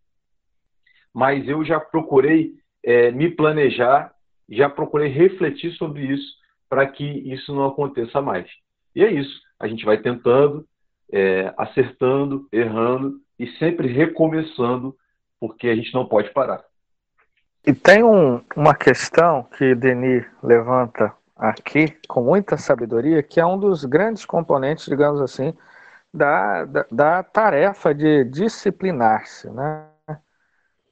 mas 1.13 1.49
eu 1.49 1.65
já 1.65 1.81
procurei 1.81 2.55
é, 2.85 3.11
me 3.11 3.31
planejar, 3.31 4.13
já 4.49 4.69
procurei 4.69 5.09
refletir 5.09 5.73
sobre 5.73 6.05
isso 6.05 6.39
para 6.69 6.87
que 6.87 7.05
isso 7.05 7.55
não 7.55 7.67
aconteça 7.67 8.21
mais. 8.23 8.49
E 8.95 9.05
é 9.05 9.11
isso, 9.11 9.41
a 9.59 9.67
gente 9.67 9.85
vai 9.85 9.99
tentando, 9.99 10.65
é, 11.13 11.53
acertando, 11.57 12.49
errando 12.53 13.21
e 13.39 13.49
sempre 13.59 13.89
recomeçando, 13.89 14.95
porque 15.41 15.69
a 15.69 15.75
gente 15.75 15.93
não 15.93 16.07
pode 16.07 16.31
parar. 16.31 16.63
E 17.67 17.75
tem 17.75 18.03
um, 18.03 18.41
uma 18.57 18.75
questão 18.75 19.43
que 19.59 19.75
Denis 19.75 20.25
levanta 20.43 21.13
aqui 21.37 21.95
com 22.09 22.23
muita 22.23 22.57
sabedoria, 22.57 23.23
que 23.23 23.41
é 23.41 23.45
um 23.45 23.59
dos 23.59 23.85
grandes 23.85 24.25
componentes, 24.25 24.87
digamos 24.87 25.21
assim, 25.21 25.53
da, 26.13 26.65
da, 26.65 26.87
da 26.91 27.23
tarefa 27.23 27.95
de 27.95 28.25
disciplinar-se, 28.25 29.51
né? 29.51 29.87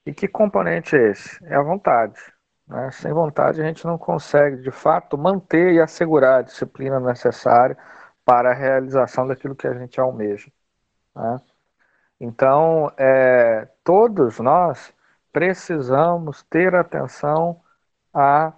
E 0.06 0.14
que 0.14 0.26
componente 0.26 0.96
é 0.96 1.10
esse? 1.10 1.44
É 1.44 1.54
a 1.54 1.62
vontade. 1.62 2.18
Né? 2.66 2.90
Sem 2.92 3.12
vontade 3.12 3.60
a 3.60 3.64
gente 3.64 3.84
não 3.86 3.98
consegue, 3.98 4.62
de 4.62 4.70
fato, 4.70 5.18
manter 5.18 5.72
e 5.72 5.80
assegurar 5.80 6.38
a 6.38 6.42
disciplina 6.42 7.00
necessária 7.00 7.76
para 8.24 8.50
a 8.50 8.54
realização 8.54 9.26
daquilo 9.26 9.56
que 9.56 9.66
a 9.66 9.74
gente 9.74 10.00
almeja. 10.00 10.50
Né? 11.14 11.40
Então, 12.20 12.92
é, 12.96 13.68
todos 13.82 14.38
nós 14.38 14.92
precisamos 15.32 16.42
ter 16.44 16.74
atenção 16.74 17.60
à 18.12 18.52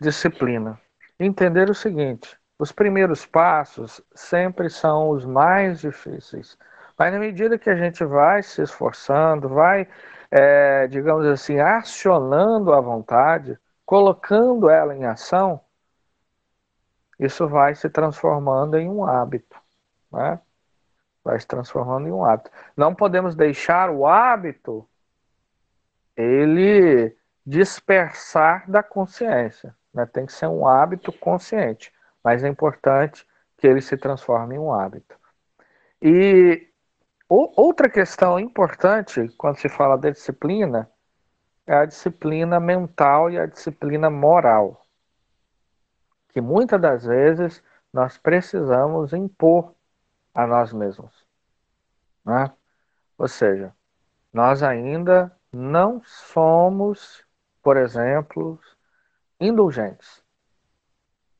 disciplina. 0.00 0.80
Entender 1.18 1.68
o 1.68 1.74
seguinte: 1.74 2.38
os 2.60 2.70
primeiros 2.70 3.24
passos 3.24 4.02
sempre 4.14 4.68
são 4.68 5.08
os 5.08 5.24
mais 5.24 5.80
difíceis. 5.80 6.58
Mas 6.98 7.10
na 7.10 7.18
medida 7.18 7.58
que 7.58 7.70
a 7.70 7.74
gente 7.74 8.04
vai 8.04 8.42
se 8.42 8.60
esforçando, 8.60 9.48
vai, 9.48 9.88
é, 10.30 10.86
digamos 10.86 11.24
assim, 11.24 11.58
acionando 11.58 12.74
a 12.74 12.80
vontade, 12.82 13.58
colocando 13.86 14.68
ela 14.68 14.94
em 14.94 15.06
ação, 15.06 15.58
isso 17.18 17.48
vai 17.48 17.74
se 17.74 17.88
transformando 17.88 18.76
em 18.76 18.90
um 18.90 19.06
hábito. 19.06 19.56
Né? 20.12 20.38
Vai 21.24 21.40
se 21.40 21.46
transformando 21.46 22.08
em 22.08 22.12
um 22.12 22.22
hábito. 22.22 22.50
Não 22.76 22.94
podemos 22.94 23.34
deixar 23.34 23.88
o 23.88 24.06
hábito 24.06 24.86
ele 26.14 27.16
dispersar 27.46 28.70
da 28.70 28.82
consciência. 28.82 29.74
Né? 29.94 30.04
Tem 30.04 30.26
que 30.26 30.32
ser 30.34 30.46
um 30.46 30.68
hábito 30.68 31.10
consciente 31.10 31.90
mas 32.22 32.44
é 32.44 32.48
importante 32.48 33.26
que 33.56 33.66
ele 33.66 33.80
se 33.80 33.96
transforme 33.96 34.56
em 34.56 34.58
um 34.58 34.72
hábito. 34.72 35.16
E 36.02 36.68
outra 37.28 37.88
questão 37.88 38.38
importante 38.38 39.28
quando 39.36 39.58
se 39.58 39.68
fala 39.68 39.96
da 39.96 40.10
disciplina 40.10 40.90
é 41.66 41.74
a 41.74 41.84
disciplina 41.84 42.58
mental 42.58 43.30
e 43.30 43.38
a 43.38 43.46
disciplina 43.46 44.10
moral, 44.10 44.84
que 46.30 46.40
muitas 46.40 46.80
das 46.80 47.04
vezes 47.04 47.62
nós 47.92 48.18
precisamos 48.18 49.12
impor 49.12 49.74
a 50.34 50.46
nós 50.46 50.72
mesmos. 50.72 51.26
Né? 52.24 52.50
Ou 53.18 53.28
seja, 53.28 53.74
nós 54.32 54.62
ainda 54.62 55.36
não 55.52 56.02
somos, 56.04 57.24
por 57.62 57.76
exemplo, 57.76 58.58
indulgentes. 59.38 60.24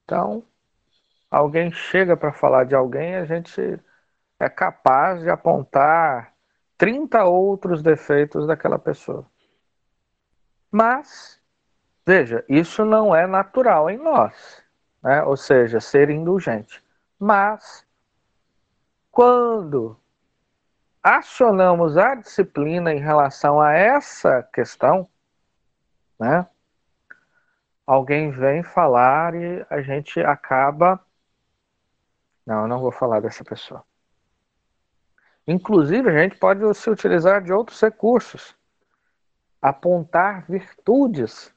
Então, 0.05 0.45
alguém 1.31 1.71
chega 1.73 2.17
para 2.17 2.33
falar 2.33 2.65
de 2.65 2.75
alguém, 2.75 3.17
a 3.17 3.25
gente 3.25 3.79
é 4.39 4.49
capaz 4.49 5.21
de 5.23 5.31
apontar 5.31 6.33
30 6.77 7.25
outros 7.25 7.83
defeitos 7.83 8.47
daquela 8.47 8.79
pessoa. 8.79 9.27
Mas, 10.71 11.41
veja, 12.07 12.45
isso 12.49 12.85
não 12.85 13.15
é 13.15 13.27
natural 13.27 13.91
em 13.91 13.99
nós, 13.99 14.63
né? 15.03 15.23
ou 15.23 15.37
seja, 15.37 15.81
ser 15.81 16.11
indulgente. 16.11 16.83
Mas, 17.19 17.87
quando 19.11 19.97
acionamos 21.03 21.97
a 21.97 22.15
disciplina 22.15 22.93
em 22.93 23.01
relação 23.01 23.61
a 23.61 23.73
essa 23.73 24.43
questão, 24.53 25.09
né? 26.19 26.47
alguém 27.87 28.31
vem 28.31 28.63
falar 28.63 29.35
e 29.35 29.67
a 29.69 29.83
gente 29.83 30.21
acaba. 30.21 31.01
Não, 32.51 32.63
eu 32.63 32.67
não 32.67 32.81
vou 32.81 32.91
falar 32.91 33.21
dessa 33.21 33.45
pessoa. 33.45 33.85
Inclusive, 35.47 36.11
a 36.11 36.19
gente 36.19 36.37
pode 36.37 36.61
se 36.75 36.91
utilizar 36.91 37.41
de 37.41 37.53
outros 37.53 37.81
recursos, 37.81 38.57
apontar 39.63 40.47
virtudes. 40.49 41.55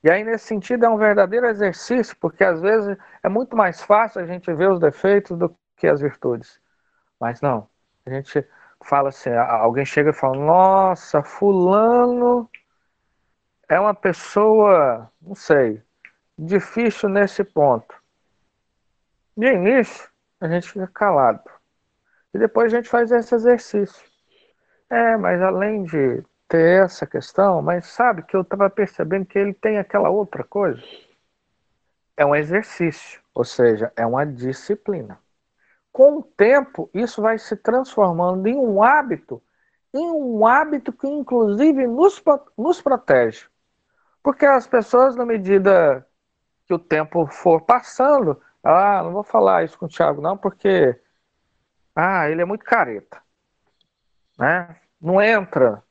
E 0.00 0.08
aí, 0.08 0.22
nesse 0.22 0.46
sentido, 0.46 0.86
é 0.86 0.88
um 0.88 0.96
verdadeiro 0.96 1.48
exercício, 1.48 2.16
porque 2.20 2.44
às 2.44 2.60
vezes 2.60 2.96
é 3.20 3.28
muito 3.28 3.56
mais 3.56 3.82
fácil 3.82 4.20
a 4.20 4.24
gente 4.24 4.54
ver 4.54 4.70
os 4.70 4.78
defeitos 4.78 5.36
do 5.36 5.52
que 5.76 5.88
as 5.88 6.00
virtudes. 6.00 6.60
Mas 7.18 7.40
não, 7.40 7.68
a 8.06 8.10
gente 8.10 8.46
fala 8.84 9.08
assim, 9.08 9.30
alguém 9.30 9.84
chega 9.84 10.10
e 10.10 10.14
fala, 10.14 10.36
nossa, 10.36 11.20
fulano 11.24 12.48
é 13.68 13.80
uma 13.80 13.92
pessoa, 13.92 15.10
não 15.20 15.34
sei, 15.34 15.82
difícil 16.38 17.08
nesse 17.08 17.42
ponto. 17.42 17.92
De 19.36 19.52
início, 19.52 20.11
a 20.42 20.48
gente 20.48 20.68
fica 20.68 20.88
calado. 20.88 21.48
E 22.34 22.38
depois 22.38 22.72
a 22.72 22.76
gente 22.76 22.88
faz 22.88 23.12
esse 23.12 23.32
exercício. 23.32 24.04
É, 24.90 25.16
mas 25.16 25.40
além 25.40 25.84
de 25.84 26.24
ter 26.48 26.84
essa 26.84 27.06
questão, 27.06 27.62
mas 27.62 27.86
sabe 27.86 28.22
que 28.24 28.36
eu 28.36 28.40
estava 28.40 28.68
percebendo 28.68 29.24
que 29.24 29.38
ele 29.38 29.54
tem 29.54 29.78
aquela 29.78 30.10
outra 30.10 30.42
coisa. 30.42 30.82
É 32.16 32.26
um 32.26 32.34
exercício, 32.34 33.20
ou 33.32 33.44
seja, 33.44 33.92
é 33.96 34.04
uma 34.04 34.26
disciplina. 34.26 35.18
Com 35.92 36.18
o 36.18 36.22
tempo, 36.22 36.90
isso 36.92 37.22
vai 37.22 37.38
se 37.38 37.54
transformando 37.54 38.46
em 38.48 38.56
um 38.56 38.82
hábito, 38.82 39.40
em 39.94 40.10
um 40.10 40.44
hábito 40.44 40.92
que 40.92 41.06
inclusive 41.06 41.86
nos, 41.86 42.20
nos 42.58 42.82
protege. 42.82 43.46
Porque 44.22 44.44
as 44.44 44.66
pessoas, 44.66 45.14
na 45.14 45.24
medida 45.24 46.04
que 46.66 46.74
o 46.74 46.78
tempo 46.78 47.26
for 47.28 47.60
passando, 47.60 48.40
ah, 48.62 49.02
não 49.02 49.12
vou 49.12 49.24
falar 49.24 49.64
isso 49.64 49.78
com 49.78 49.86
o 49.86 49.88
Thiago, 49.88 50.20
não, 50.20 50.36
porque 50.36 50.98
ah, 51.94 52.28
ele 52.28 52.42
é 52.42 52.44
muito 52.44 52.64
careta. 52.64 53.20
Né? 54.38 54.76
Não 55.00 55.20
entra, 55.20 55.82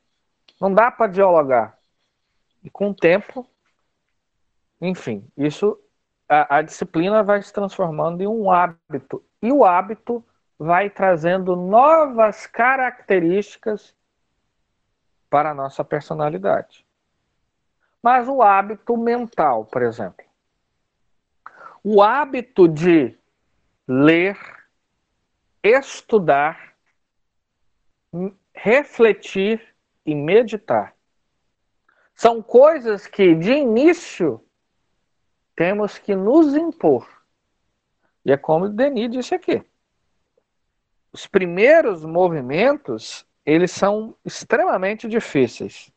não 0.60 0.74
dá 0.74 0.90
para 0.90 1.12
dialogar. 1.12 1.78
E 2.64 2.70
com 2.70 2.90
o 2.90 2.96
tempo, 2.96 3.46
enfim, 4.80 5.28
isso 5.36 5.78
a, 6.30 6.58
a 6.58 6.62
disciplina 6.62 7.22
vai 7.24 7.42
se 7.42 7.52
transformando 7.52 8.22
em 8.22 8.28
um 8.28 8.50
hábito. 8.50 9.24
E 9.42 9.52
o 9.52 9.66
hábito 9.66 10.24
vai 10.58 10.90
trazendo 10.90 11.56
novas 11.56 12.46
características 12.46 13.96
para 15.30 15.52
a 15.52 15.54
nossa 15.54 15.84
personalidade. 15.84 16.86
Mas 18.02 18.28
o 18.28 18.42
hábito 18.42 18.96
mental, 18.96 19.66
por 19.66 19.82
exemplo. 19.82 20.26
O 21.84 22.02
hábito 22.02 22.68
de 22.68 23.18
ler, 23.88 24.38
estudar, 25.64 26.76
refletir 28.54 29.76
e 30.06 30.14
meditar. 30.14 30.96
São 32.14 32.42
coisas 32.42 33.08
que, 33.08 33.34
de 33.34 33.54
início, 33.54 34.46
temos 35.56 35.98
que 35.98 36.16
nos 36.16 36.56
impor. 36.56 37.08
E 38.24 38.32
é 38.32 38.38
como 38.38 38.70
Denis 38.70 39.10
disse 39.10 39.34
aqui. 39.34 39.64
Os 41.12 41.26
primeiros 41.26 42.06
movimentos, 42.06 43.26
eles 43.44 43.72
são 43.72 44.16
extremamente 44.24 45.08
difíceis. 45.08 45.92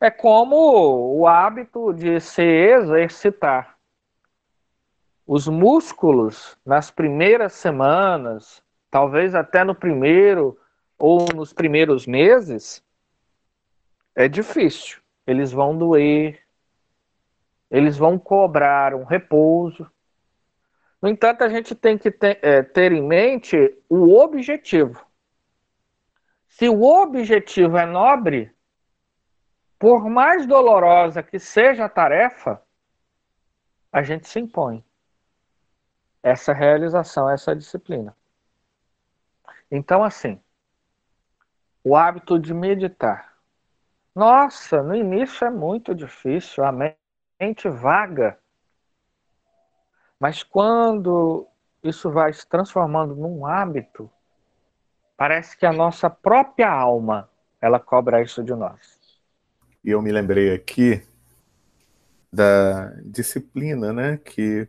É 0.00 0.10
como 0.10 1.18
o 1.18 1.26
hábito 1.26 1.92
de 1.92 2.20
se 2.20 2.42
exercitar. 2.42 3.79
Os 5.32 5.46
músculos, 5.46 6.58
nas 6.66 6.90
primeiras 6.90 7.52
semanas, 7.52 8.60
talvez 8.90 9.32
até 9.32 9.62
no 9.62 9.76
primeiro 9.76 10.58
ou 10.98 11.32
nos 11.32 11.52
primeiros 11.52 12.04
meses, 12.04 12.84
é 14.12 14.26
difícil. 14.26 14.98
Eles 15.24 15.52
vão 15.52 15.78
doer, 15.78 16.44
eles 17.70 17.96
vão 17.96 18.18
cobrar 18.18 18.92
um 18.92 19.04
repouso. 19.04 19.88
No 21.00 21.08
entanto, 21.08 21.44
a 21.44 21.48
gente 21.48 21.76
tem 21.76 21.96
que 21.96 22.10
ter, 22.10 22.40
é, 22.42 22.64
ter 22.64 22.90
em 22.90 23.00
mente 23.00 23.56
o 23.88 24.18
objetivo. 24.18 25.00
Se 26.48 26.68
o 26.68 26.82
objetivo 26.82 27.78
é 27.78 27.86
nobre, 27.86 28.52
por 29.78 30.10
mais 30.10 30.44
dolorosa 30.44 31.22
que 31.22 31.38
seja 31.38 31.84
a 31.84 31.88
tarefa, 31.88 32.60
a 33.92 34.02
gente 34.02 34.26
se 34.26 34.40
impõe 34.40 34.84
essa 36.22 36.52
realização, 36.52 37.28
essa 37.28 37.54
disciplina. 37.54 38.16
Então, 39.70 40.02
assim, 40.02 40.40
o 41.82 41.96
hábito 41.96 42.38
de 42.38 42.52
meditar. 42.52 43.36
Nossa, 44.14 44.82
no 44.82 44.94
início 44.94 45.46
é 45.46 45.50
muito 45.50 45.94
difícil, 45.94 46.64
a 46.64 46.72
mente 46.72 47.68
vaga. 47.68 48.38
Mas 50.18 50.42
quando 50.42 51.46
isso 51.82 52.10
vai 52.10 52.32
se 52.32 52.46
transformando 52.46 53.14
num 53.14 53.46
hábito, 53.46 54.10
parece 55.16 55.56
que 55.56 55.64
a 55.64 55.72
nossa 55.72 56.10
própria 56.10 56.70
alma, 56.70 57.30
ela 57.60 57.78
cobra 57.78 58.20
isso 58.20 58.42
de 58.42 58.54
nós. 58.54 58.98
E 59.82 59.90
eu 59.90 60.02
me 60.02 60.12
lembrei 60.12 60.52
aqui 60.54 61.06
da 62.30 62.90
disciplina, 63.04 63.92
né? 63.92 64.18
Que 64.18 64.68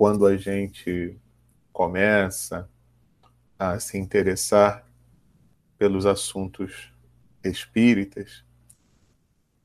quando 0.00 0.26
a 0.26 0.34
gente 0.34 1.14
começa 1.74 2.66
a 3.58 3.78
se 3.78 3.98
interessar 3.98 4.82
pelos 5.76 6.06
assuntos 6.06 6.90
espíritas, 7.44 8.42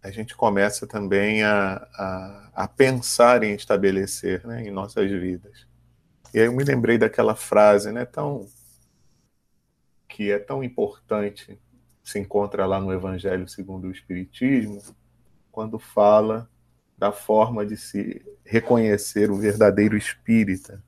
a 0.04 0.12
gente 0.12 0.36
começa 0.36 0.86
também 0.86 1.41
a, 1.41 1.76
a, 1.93 2.52
a 2.54 2.67
pensar 2.67 3.43
em 3.43 3.54
estabelecer 3.54 4.45
né, 4.45 4.62
em 4.67 4.71
nossas 4.71 5.10
vidas. 5.10 5.65
E 6.34 6.41
aí 6.41 6.48
eu 6.48 6.54
me 6.54 6.65
lembrei 6.65 6.98
daquela 6.98 7.34
frase, 7.34 7.93
né, 7.93 8.04
tão 8.04 8.45
que 10.10 10.34
é 10.34 10.38
tão 10.38 10.62
importante 10.62 11.58
se 12.04 12.19
encontra 12.19 12.65
lá 12.65 12.82
no 12.82 12.91
Evangelho 12.91 13.48
segundo 13.48 13.88
o 13.88 13.91
Espiritismo, 13.91 14.82
quando 15.50 15.80
fala 15.80 16.50
da 16.97 17.12
forma 17.12 17.65
de 17.65 17.75
se 17.75 18.21
reconhecer 18.43 19.29
o 19.29 19.36
verdadeiro 19.36 19.97
espírita. 19.97 20.84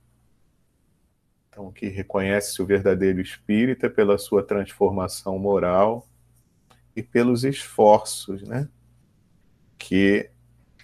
Então, 1.49 1.71
que 1.71 1.87
reconhece 1.87 2.61
o 2.61 2.65
verdadeiro 2.65 3.19
espírita 3.19 3.89
pela 3.89 4.17
sua 4.17 4.43
transformação 4.43 5.37
moral 5.39 6.07
e 6.95 7.01
pelos 7.01 7.43
esforços 7.43 8.43
né, 8.43 8.69
que 9.77 10.29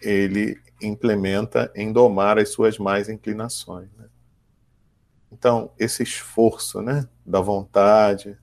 ele 0.02 0.60
implementa 0.82 1.72
em 1.76 1.92
domar 1.92 2.38
as 2.38 2.50
suas 2.50 2.78
mais 2.78 3.08
inclinações. 3.08 3.90
Né? 3.98 4.08
Então, 5.32 5.72
esse 5.80 6.04
esforço 6.04 6.82
né, 6.82 7.08
da 7.26 7.40
vontade, 7.40 8.38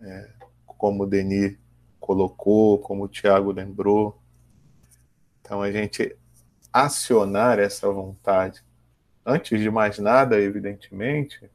é, 0.00 0.30
como 0.66 1.04
o 1.04 1.06
Denis 1.06 1.56
colocou, 1.98 2.78
como 2.78 3.04
o 3.04 3.08
Tiago 3.08 3.52
lembrou. 3.52 4.19
Então, 5.50 5.62
a 5.62 5.72
gente 5.72 6.16
acionar 6.72 7.58
essa 7.58 7.90
vontade. 7.90 8.62
Antes 9.26 9.60
de 9.60 9.68
mais 9.68 9.98
nada, 9.98 10.40
evidentemente, 10.40 11.50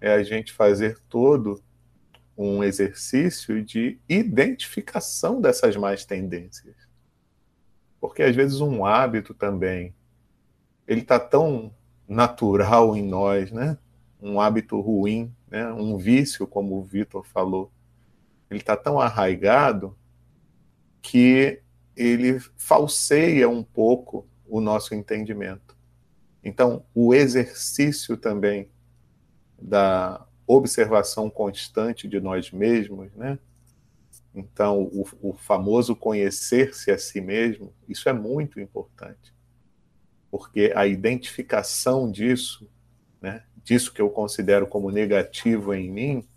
é 0.00 0.12
a 0.12 0.22
gente 0.22 0.52
fazer 0.52 1.00
todo 1.08 1.60
um 2.38 2.62
exercício 2.62 3.60
de 3.60 3.98
identificação 4.08 5.40
dessas 5.40 5.74
más 5.74 6.04
tendências. 6.04 6.76
Porque 8.00 8.22
às 8.22 8.36
vezes 8.36 8.60
um 8.60 8.86
hábito 8.86 9.34
também, 9.34 9.92
ele 10.86 11.00
está 11.00 11.18
tão 11.18 11.74
natural 12.06 12.96
em 12.96 13.02
nós, 13.02 13.50
né? 13.50 13.76
Um 14.22 14.40
hábito 14.40 14.80
ruim, 14.80 15.34
né? 15.50 15.72
Um 15.72 15.98
vício, 15.98 16.46
como 16.46 16.76
o 16.76 16.84
Vitor 16.84 17.24
falou, 17.24 17.72
ele 18.48 18.60
está 18.60 18.76
tão 18.76 19.00
arraigado 19.00 19.98
que 21.02 21.63
ele 21.96 22.38
falseia 22.56 23.48
um 23.48 23.62
pouco 23.62 24.26
o 24.46 24.60
nosso 24.60 24.94
entendimento. 24.94 25.76
Então, 26.42 26.84
o 26.94 27.14
exercício 27.14 28.16
também 28.16 28.68
da 29.60 30.26
observação 30.46 31.30
constante 31.30 32.06
de 32.06 32.20
nós 32.20 32.50
mesmos, 32.50 33.12
né? 33.14 33.38
Então, 34.34 34.82
o, 34.82 35.06
o 35.22 35.32
famoso 35.32 35.94
conhecer-se 35.94 36.90
a 36.90 36.98
si 36.98 37.20
mesmo, 37.20 37.72
isso 37.88 38.08
é 38.08 38.12
muito 38.12 38.60
importante, 38.60 39.32
porque 40.30 40.72
a 40.74 40.86
identificação 40.86 42.10
disso, 42.10 42.68
né, 43.22 43.44
disso 43.62 43.92
que 43.92 44.02
eu 44.02 44.10
considero 44.10 44.66
como 44.66 44.90
negativo 44.90 45.72
em 45.72 45.88
mim, 45.88 46.28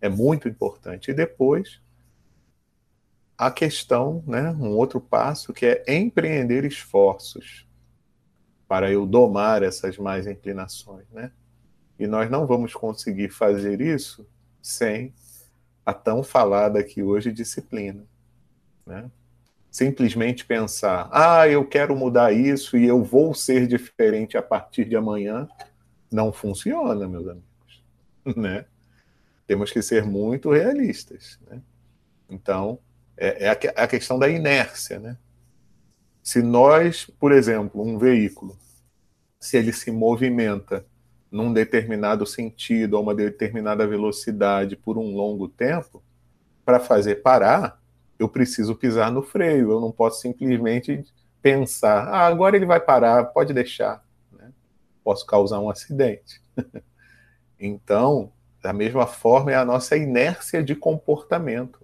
é 0.00 0.08
muito 0.08 0.48
importante. 0.48 1.10
E 1.10 1.14
depois, 1.14 1.80
a 3.38 3.52
questão, 3.52 4.24
né, 4.26 4.50
um 4.50 4.76
outro 4.76 5.00
passo, 5.00 5.52
que 5.52 5.64
é 5.64 5.84
empreender 5.86 6.64
esforços 6.64 7.68
para 8.66 8.90
eu 8.90 9.06
domar 9.06 9.62
essas 9.62 9.96
mais 9.96 10.26
inclinações, 10.26 11.06
né? 11.12 11.30
E 11.98 12.06
nós 12.06 12.28
não 12.28 12.46
vamos 12.46 12.74
conseguir 12.74 13.30
fazer 13.30 13.80
isso 13.80 14.28
sem 14.60 15.14
a 15.86 15.94
tão 15.94 16.22
falada 16.22 16.80
aqui 16.80 17.02
hoje 17.02 17.32
disciplina, 17.32 18.04
né? 18.84 19.08
Simplesmente 19.70 20.44
pensar, 20.44 21.08
ah, 21.12 21.48
eu 21.48 21.64
quero 21.64 21.94
mudar 21.96 22.32
isso 22.32 22.76
e 22.76 22.86
eu 22.86 23.04
vou 23.04 23.32
ser 23.34 23.68
diferente 23.68 24.36
a 24.36 24.42
partir 24.42 24.84
de 24.84 24.96
amanhã, 24.96 25.48
não 26.10 26.32
funciona, 26.32 27.06
meus 27.06 27.28
amigos, 27.28 27.84
né? 28.36 28.66
Temos 29.46 29.70
que 29.70 29.80
ser 29.80 30.04
muito 30.04 30.50
realistas, 30.50 31.38
né? 31.48 31.62
Então, 32.28 32.80
é, 33.18 33.46
é 33.46 33.48
a, 33.50 33.88
questão 33.88 34.18
da 34.18 34.28
inércia, 34.28 34.98
né? 34.98 35.16
Se 36.22 36.40
nós, 36.40 37.06
por 37.18 37.32
exemplo, 37.32 37.82
um 37.82 37.98
veículo, 37.98 38.56
se 39.40 39.56
ele 39.56 39.72
se 39.72 39.90
movimenta 39.90 40.86
num 41.30 41.52
determinado 41.52 42.24
sentido, 42.24 42.96
a 42.96 43.00
uma 43.00 43.14
determinada 43.14 43.86
velocidade 43.86 44.76
por 44.76 44.96
um 44.96 45.14
longo 45.14 45.48
tempo, 45.48 46.02
para 46.64 46.78
fazer 46.78 47.16
parar, 47.16 47.80
eu 48.18 48.28
preciso 48.28 48.74
pisar 48.74 49.10
no 49.10 49.22
freio. 49.22 49.72
Eu 49.72 49.80
não 49.80 49.90
posso 49.90 50.20
simplesmente 50.20 51.04
pensar, 51.40 52.08
ah, 52.08 52.26
agora 52.26 52.56
ele 52.56 52.66
vai 52.66 52.80
parar, 52.80 53.24
pode 53.24 53.52
deixar. 53.52 54.04
Né? 54.32 54.52
Posso 55.02 55.24
causar 55.26 55.60
um 55.60 55.70
acidente. 55.70 56.42
então, 57.58 58.30
da 58.62 58.72
mesma 58.72 59.06
forma, 59.06 59.52
é 59.52 59.54
a 59.54 59.64
nossa 59.64 59.96
inércia 59.96 60.62
de 60.62 60.74
comportamento. 60.74 61.80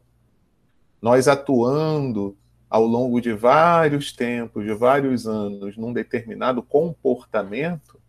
Nós 1.04 1.28
atuando 1.28 2.34
ao 2.66 2.86
longo 2.86 3.20
de 3.20 3.34
vários 3.34 4.10
tempos, 4.10 4.64
de 4.64 4.72
vários 4.72 5.26
anos, 5.26 5.76
num 5.76 5.92
determinado 5.92 6.62
comportamento, 6.62 8.00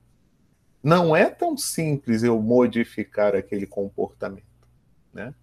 não 0.81 1.13
é 1.13 1.25
tão 1.29 1.57
simples 1.57 2.23
eu 2.23 2.41
modificar 2.41 3.35
aquele 3.35 3.67
comportamento. 3.67 4.45
Né? 5.13 5.35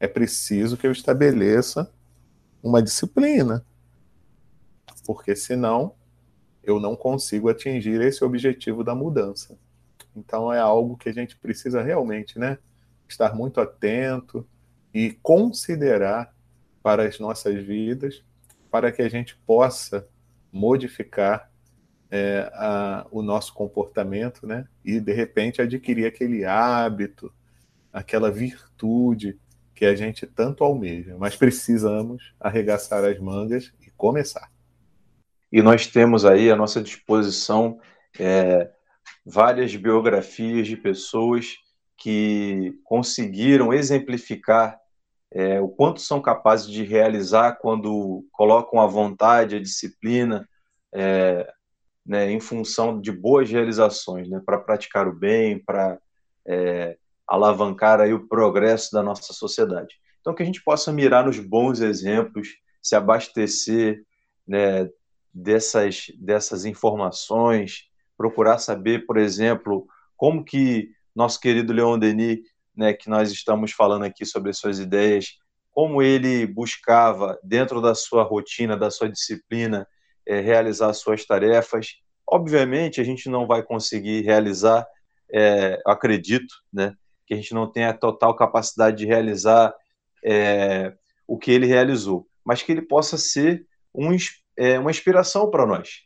É 0.00 0.08
preciso 0.08 0.76
que 0.76 0.84
eu 0.84 0.90
estabeleça 0.90 1.88
uma 2.60 2.82
disciplina, 2.82 3.64
porque 5.06 5.36
senão 5.36 5.94
eu 6.60 6.80
não 6.80 6.96
consigo 6.96 7.48
atingir 7.48 8.00
esse 8.00 8.24
objetivo 8.24 8.82
da 8.82 8.96
mudança. 8.96 9.56
Então 10.16 10.52
é 10.52 10.58
algo 10.58 10.96
que 10.96 11.08
a 11.08 11.14
gente 11.14 11.36
precisa 11.36 11.80
realmente, 11.84 12.36
né, 12.36 12.58
estar 13.08 13.32
muito 13.32 13.60
atento 13.60 14.44
e 14.92 15.12
considerar 15.22 16.34
para 16.86 17.02
as 17.02 17.18
nossas 17.18 17.64
vidas 17.64 18.22
para 18.70 18.92
que 18.92 19.02
a 19.02 19.08
gente 19.08 19.36
possa 19.44 20.08
modificar 20.52 21.50
é, 22.08 22.48
a, 22.54 23.04
o 23.10 23.22
nosso 23.22 23.52
comportamento, 23.54 24.46
né? 24.46 24.68
E 24.84 25.00
de 25.00 25.12
repente 25.12 25.60
adquirir 25.60 26.06
aquele 26.06 26.44
hábito, 26.44 27.34
aquela 27.92 28.30
virtude 28.30 29.36
que 29.74 29.84
a 29.84 29.96
gente 29.96 30.28
tanto 30.28 30.62
almeja. 30.62 31.16
Mas 31.18 31.34
precisamos 31.34 32.32
arregaçar 32.38 33.04
as 33.04 33.18
mangas 33.18 33.74
e 33.84 33.90
começar. 33.90 34.48
E 35.50 35.60
nós 35.60 35.88
temos 35.88 36.24
aí 36.24 36.52
à 36.52 36.54
nossa 36.54 36.80
disposição 36.80 37.80
é, 38.16 38.70
várias 39.24 39.74
biografias 39.74 40.68
de 40.68 40.76
pessoas 40.76 41.56
que 41.96 42.78
conseguiram 42.84 43.72
exemplificar 43.72 44.78
é, 45.32 45.60
o 45.60 45.68
quanto 45.68 46.00
são 46.00 46.20
capazes 46.20 46.66
de 46.66 46.82
realizar 46.84 47.58
quando 47.60 48.24
colocam 48.32 48.80
a 48.80 48.86
vontade, 48.86 49.56
a 49.56 49.60
disciplina, 49.60 50.48
é, 50.94 51.50
né, 52.04 52.30
em 52.30 52.40
função 52.40 53.00
de 53.00 53.10
boas 53.10 53.50
realizações, 53.50 54.28
né, 54.28 54.40
para 54.44 54.58
praticar 54.58 55.08
o 55.08 55.12
bem, 55.12 55.58
para 55.58 55.98
é, 56.46 56.96
alavancar 57.26 58.00
aí 58.00 58.14
o 58.14 58.28
progresso 58.28 58.92
da 58.92 59.02
nossa 59.02 59.32
sociedade. 59.32 59.96
Então, 60.20 60.34
que 60.34 60.42
a 60.42 60.46
gente 60.46 60.62
possa 60.62 60.92
mirar 60.92 61.24
nos 61.24 61.38
bons 61.38 61.80
exemplos, 61.80 62.48
se 62.80 62.94
abastecer 62.94 64.02
né, 64.46 64.88
dessas, 65.34 66.06
dessas 66.18 66.64
informações, 66.64 67.88
procurar 68.16 68.58
saber, 68.58 69.06
por 69.06 69.18
exemplo, 69.18 69.86
como 70.16 70.44
que 70.44 70.90
nosso 71.14 71.40
querido 71.40 71.72
Leon 71.72 71.98
Denis 71.98 72.40
né, 72.76 72.92
que 72.92 73.08
nós 73.08 73.32
estamos 73.32 73.72
falando 73.72 74.04
aqui 74.04 74.24
sobre 74.24 74.52
suas 74.52 74.78
ideias, 74.78 75.38
como 75.72 76.02
ele 76.02 76.46
buscava, 76.46 77.38
dentro 77.42 77.80
da 77.80 77.94
sua 77.94 78.22
rotina, 78.22 78.76
da 78.76 78.90
sua 78.90 79.08
disciplina, 79.08 79.86
é, 80.26 80.40
realizar 80.40 80.92
suas 80.92 81.24
tarefas. 81.24 81.96
Obviamente, 82.26 83.00
a 83.00 83.04
gente 83.04 83.28
não 83.28 83.46
vai 83.46 83.62
conseguir 83.62 84.22
realizar, 84.22 84.86
é, 85.32 85.80
acredito, 85.86 86.54
né, 86.72 86.94
que 87.26 87.34
a 87.34 87.36
gente 87.36 87.54
não 87.54 87.70
tem 87.70 87.84
a 87.84 87.92
total 87.92 88.34
capacidade 88.36 88.96
de 88.96 89.06
realizar 89.06 89.74
é, 90.24 90.94
o 91.26 91.38
que 91.38 91.50
ele 91.50 91.66
realizou, 91.66 92.26
mas 92.44 92.62
que 92.62 92.72
ele 92.72 92.82
possa 92.82 93.18
ser 93.18 93.66
um, 93.94 94.16
é, 94.56 94.78
uma 94.78 94.90
inspiração 94.90 95.50
para 95.50 95.66
nós, 95.66 96.02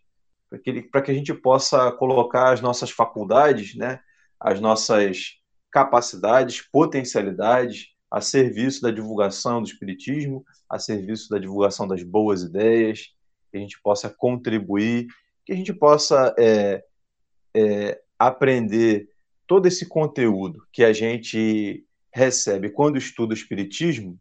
para 0.49 0.59
que, 0.59 0.83
que 0.83 1.11
a 1.11 1.15
gente 1.15 1.35
possa 1.35 1.93
colocar 1.93 2.53
as 2.53 2.61
nossas 2.61 2.91
faculdades, 2.91 3.77
né, 3.77 4.01
as 4.39 4.61
nossas 4.61 5.40
capacidades, 5.71 6.61
potencialidades 6.61 7.89
a 8.11 8.21
serviço 8.21 8.83
da 8.83 8.91
divulgação 8.91 9.63
do 9.63 9.69
Espiritismo, 9.69 10.45
a 10.69 10.79
serviço 10.79 11.31
da 11.31 11.39
divulgação 11.39 11.87
das 11.87 12.03
boas 12.03 12.43
ideias, 12.43 13.11
que 13.51 13.57
a 13.57 13.61
gente 13.61 13.81
possa 13.81 14.11
contribuir, 14.11 15.07
que 15.45 15.53
a 15.53 15.57
gente 15.57 15.73
possa 15.73 16.35
é, 16.39 16.83
é, 17.55 18.01
aprender 18.19 19.09
todo 19.47 19.67
esse 19.67 19.89
conteúdo 19.89 20.67
que 20.73 20.85
a 20.85 20.93
gente 20.93 21.85
recebe 22.13 22.71
quando 22.71 22.99
estuda 22.99 23.33
o 23.33 23.37
Espiritismo 23.37 24.19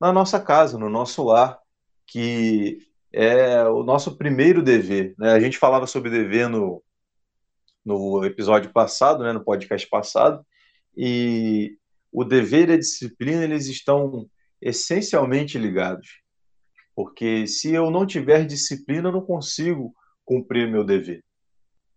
na 0.00 0.12
nossa 0.12 0.40
casa, 0.40 0.78
no 0.78 0.88
nosso 0.88 1.24
lar, 1.24 1.58
que 2.06 2.78
é 3.12 3.64
o 3.64 3.82
nosso 3.82 4.16
primeiro 4.16 4.62
dever. 4.62 5.14
Né? 5.18 5.32
A 5.32 5.40
gente 5.40 5.58
falava 5.58 5.86
sobre 5.86 6.10
dever 6.10 6.48
no, 6.48 6.82
no 7.84 8.24
episódio 8.24 8.72
passado, 8.72 9.22
né, 9.22 9.32
no 9.32 9.44
podcast 9.44 9.88
passado, 9.88 10.44
e 10.96 11.76
o 12.12 12.24
dever 12.24 12.68
e 12.68 12.72
a 12.74 12.78
disciplina 12.78 13.44
eles 13.44 13.66
estão 13.66 14.28
essencialmente 14.60 15.58
ligados. 15.58 16.20
Porque 16.94 17.46
se 17.46 17.72
eu 17.72 17.90
não 17.90 18.06
tiver 18.06 18.46
disciplina, 18.46 19.08
eu 19.08 19.12
não 19.12 19.20
consigo 19.20 19.94
cumprir 20.24 20.70
meu 20.70 20.84
dever. 20.84 21.24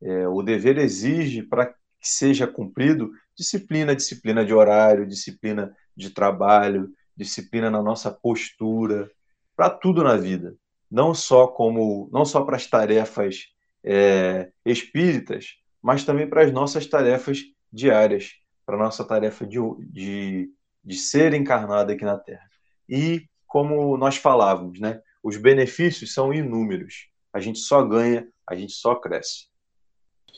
É, 0.02 0.28
o 0.28 0.42
dever 0.42 0.78
exige, 0.78 1.44
para 1.44 1.68
que 1.68 1.76
seja 2.02 2.48
cumprido, 2.48 3.12
disciplina, 3.36 3.96
disciplina 3.96 4.44
de 4.44 4.54
horário, 4.54 5.08
disciplina 5.08 5.76
de 5.96 6.10
trabalho, 6.10 6.92
disciplina 7.16 7.70
na 7.70 7.82
nossa 7.82 8.12
postura, 8.12 9.10
para 9.56 9.70
tudo 9.70 10.04
na 10.04 10.18
vida. 10.18 10.56
Não 10.90 11.14
só 11.14 11.48
como, 11.48 12.10
não 12.12 12.26
só 12.26 12.44
para 12.44 12.56
as 12.56 12.68
tarefas 12.68 13.48
é, 13.84 14.52
espíritas, 14.66 15.58
mas 15.82 16.04
também 16.04 16.28
para 16.28 16.44
as 16.44 16.52
nossas 16.52 16.88
tarefas 16.88 17.42
diárias 17.72 18.34
para 18.68 18.78
nossa 18.78 19.06
tarefa 19.06 19.48
de, 19.48 19.58
de, 19.80 20.52
de 20.84 20.96
ser 20.98 21.34
encarnado 21.34 21.94
aqui 21.94 22.04
na 22.04 22.18
Terra. 22.18 22.44
E, 22.88 23.26
como 23.48 23.96
nós 23.96 24.18
falávamos, 24.18 24.78
né, 24.78 25.00
os 25.24 25.38
benefícios 25.38 26.14
são 26.14 26.34
inúmeros. 26.34 27.08
A 27.32 27.40
gente 27.40 27.60
só 27.60 27.82
ganha, 27.82 28.28
a 28.46 28.56
gente 28.56 28.74
só 28.74 28.94
cresce. 28.96 29.48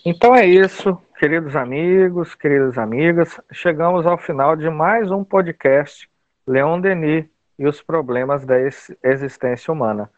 Então 0.05 0.35
é 0.35 0.45
isso, 0.45 0.95
queridos 1.17 1.55
amigos, 1.55 2.35
queridas 2.35 2.77
amigas. 2.77 3.41
Chegamos 3.51 4.05
ao 4.05 4.17
final 4.17 4.55
de 4.55 4.69
mais 4.69 5.09
um 5.09 5.23
podcast 5.23 6.07
Leon 6.45 6.79
Denis 6.79 7.25
e 7.57 7.67
os 7.67 7.81
problemas 7.81 8.45
da 8.45 8.55
existência 9.03 9.73
humana. 9.73 10.09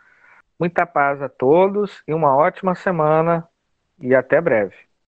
Muita 0.59 0.85
paz 0.85 1.21
a 1.21 1.29
todos 1.29 2.03
e 2.05 2.13
uma 2.13 2.35
ótima 2.35 2.75
semana 2.75 3.47
e 4.01 4.13
até 4.13 4.41
breve. 4.41 4.90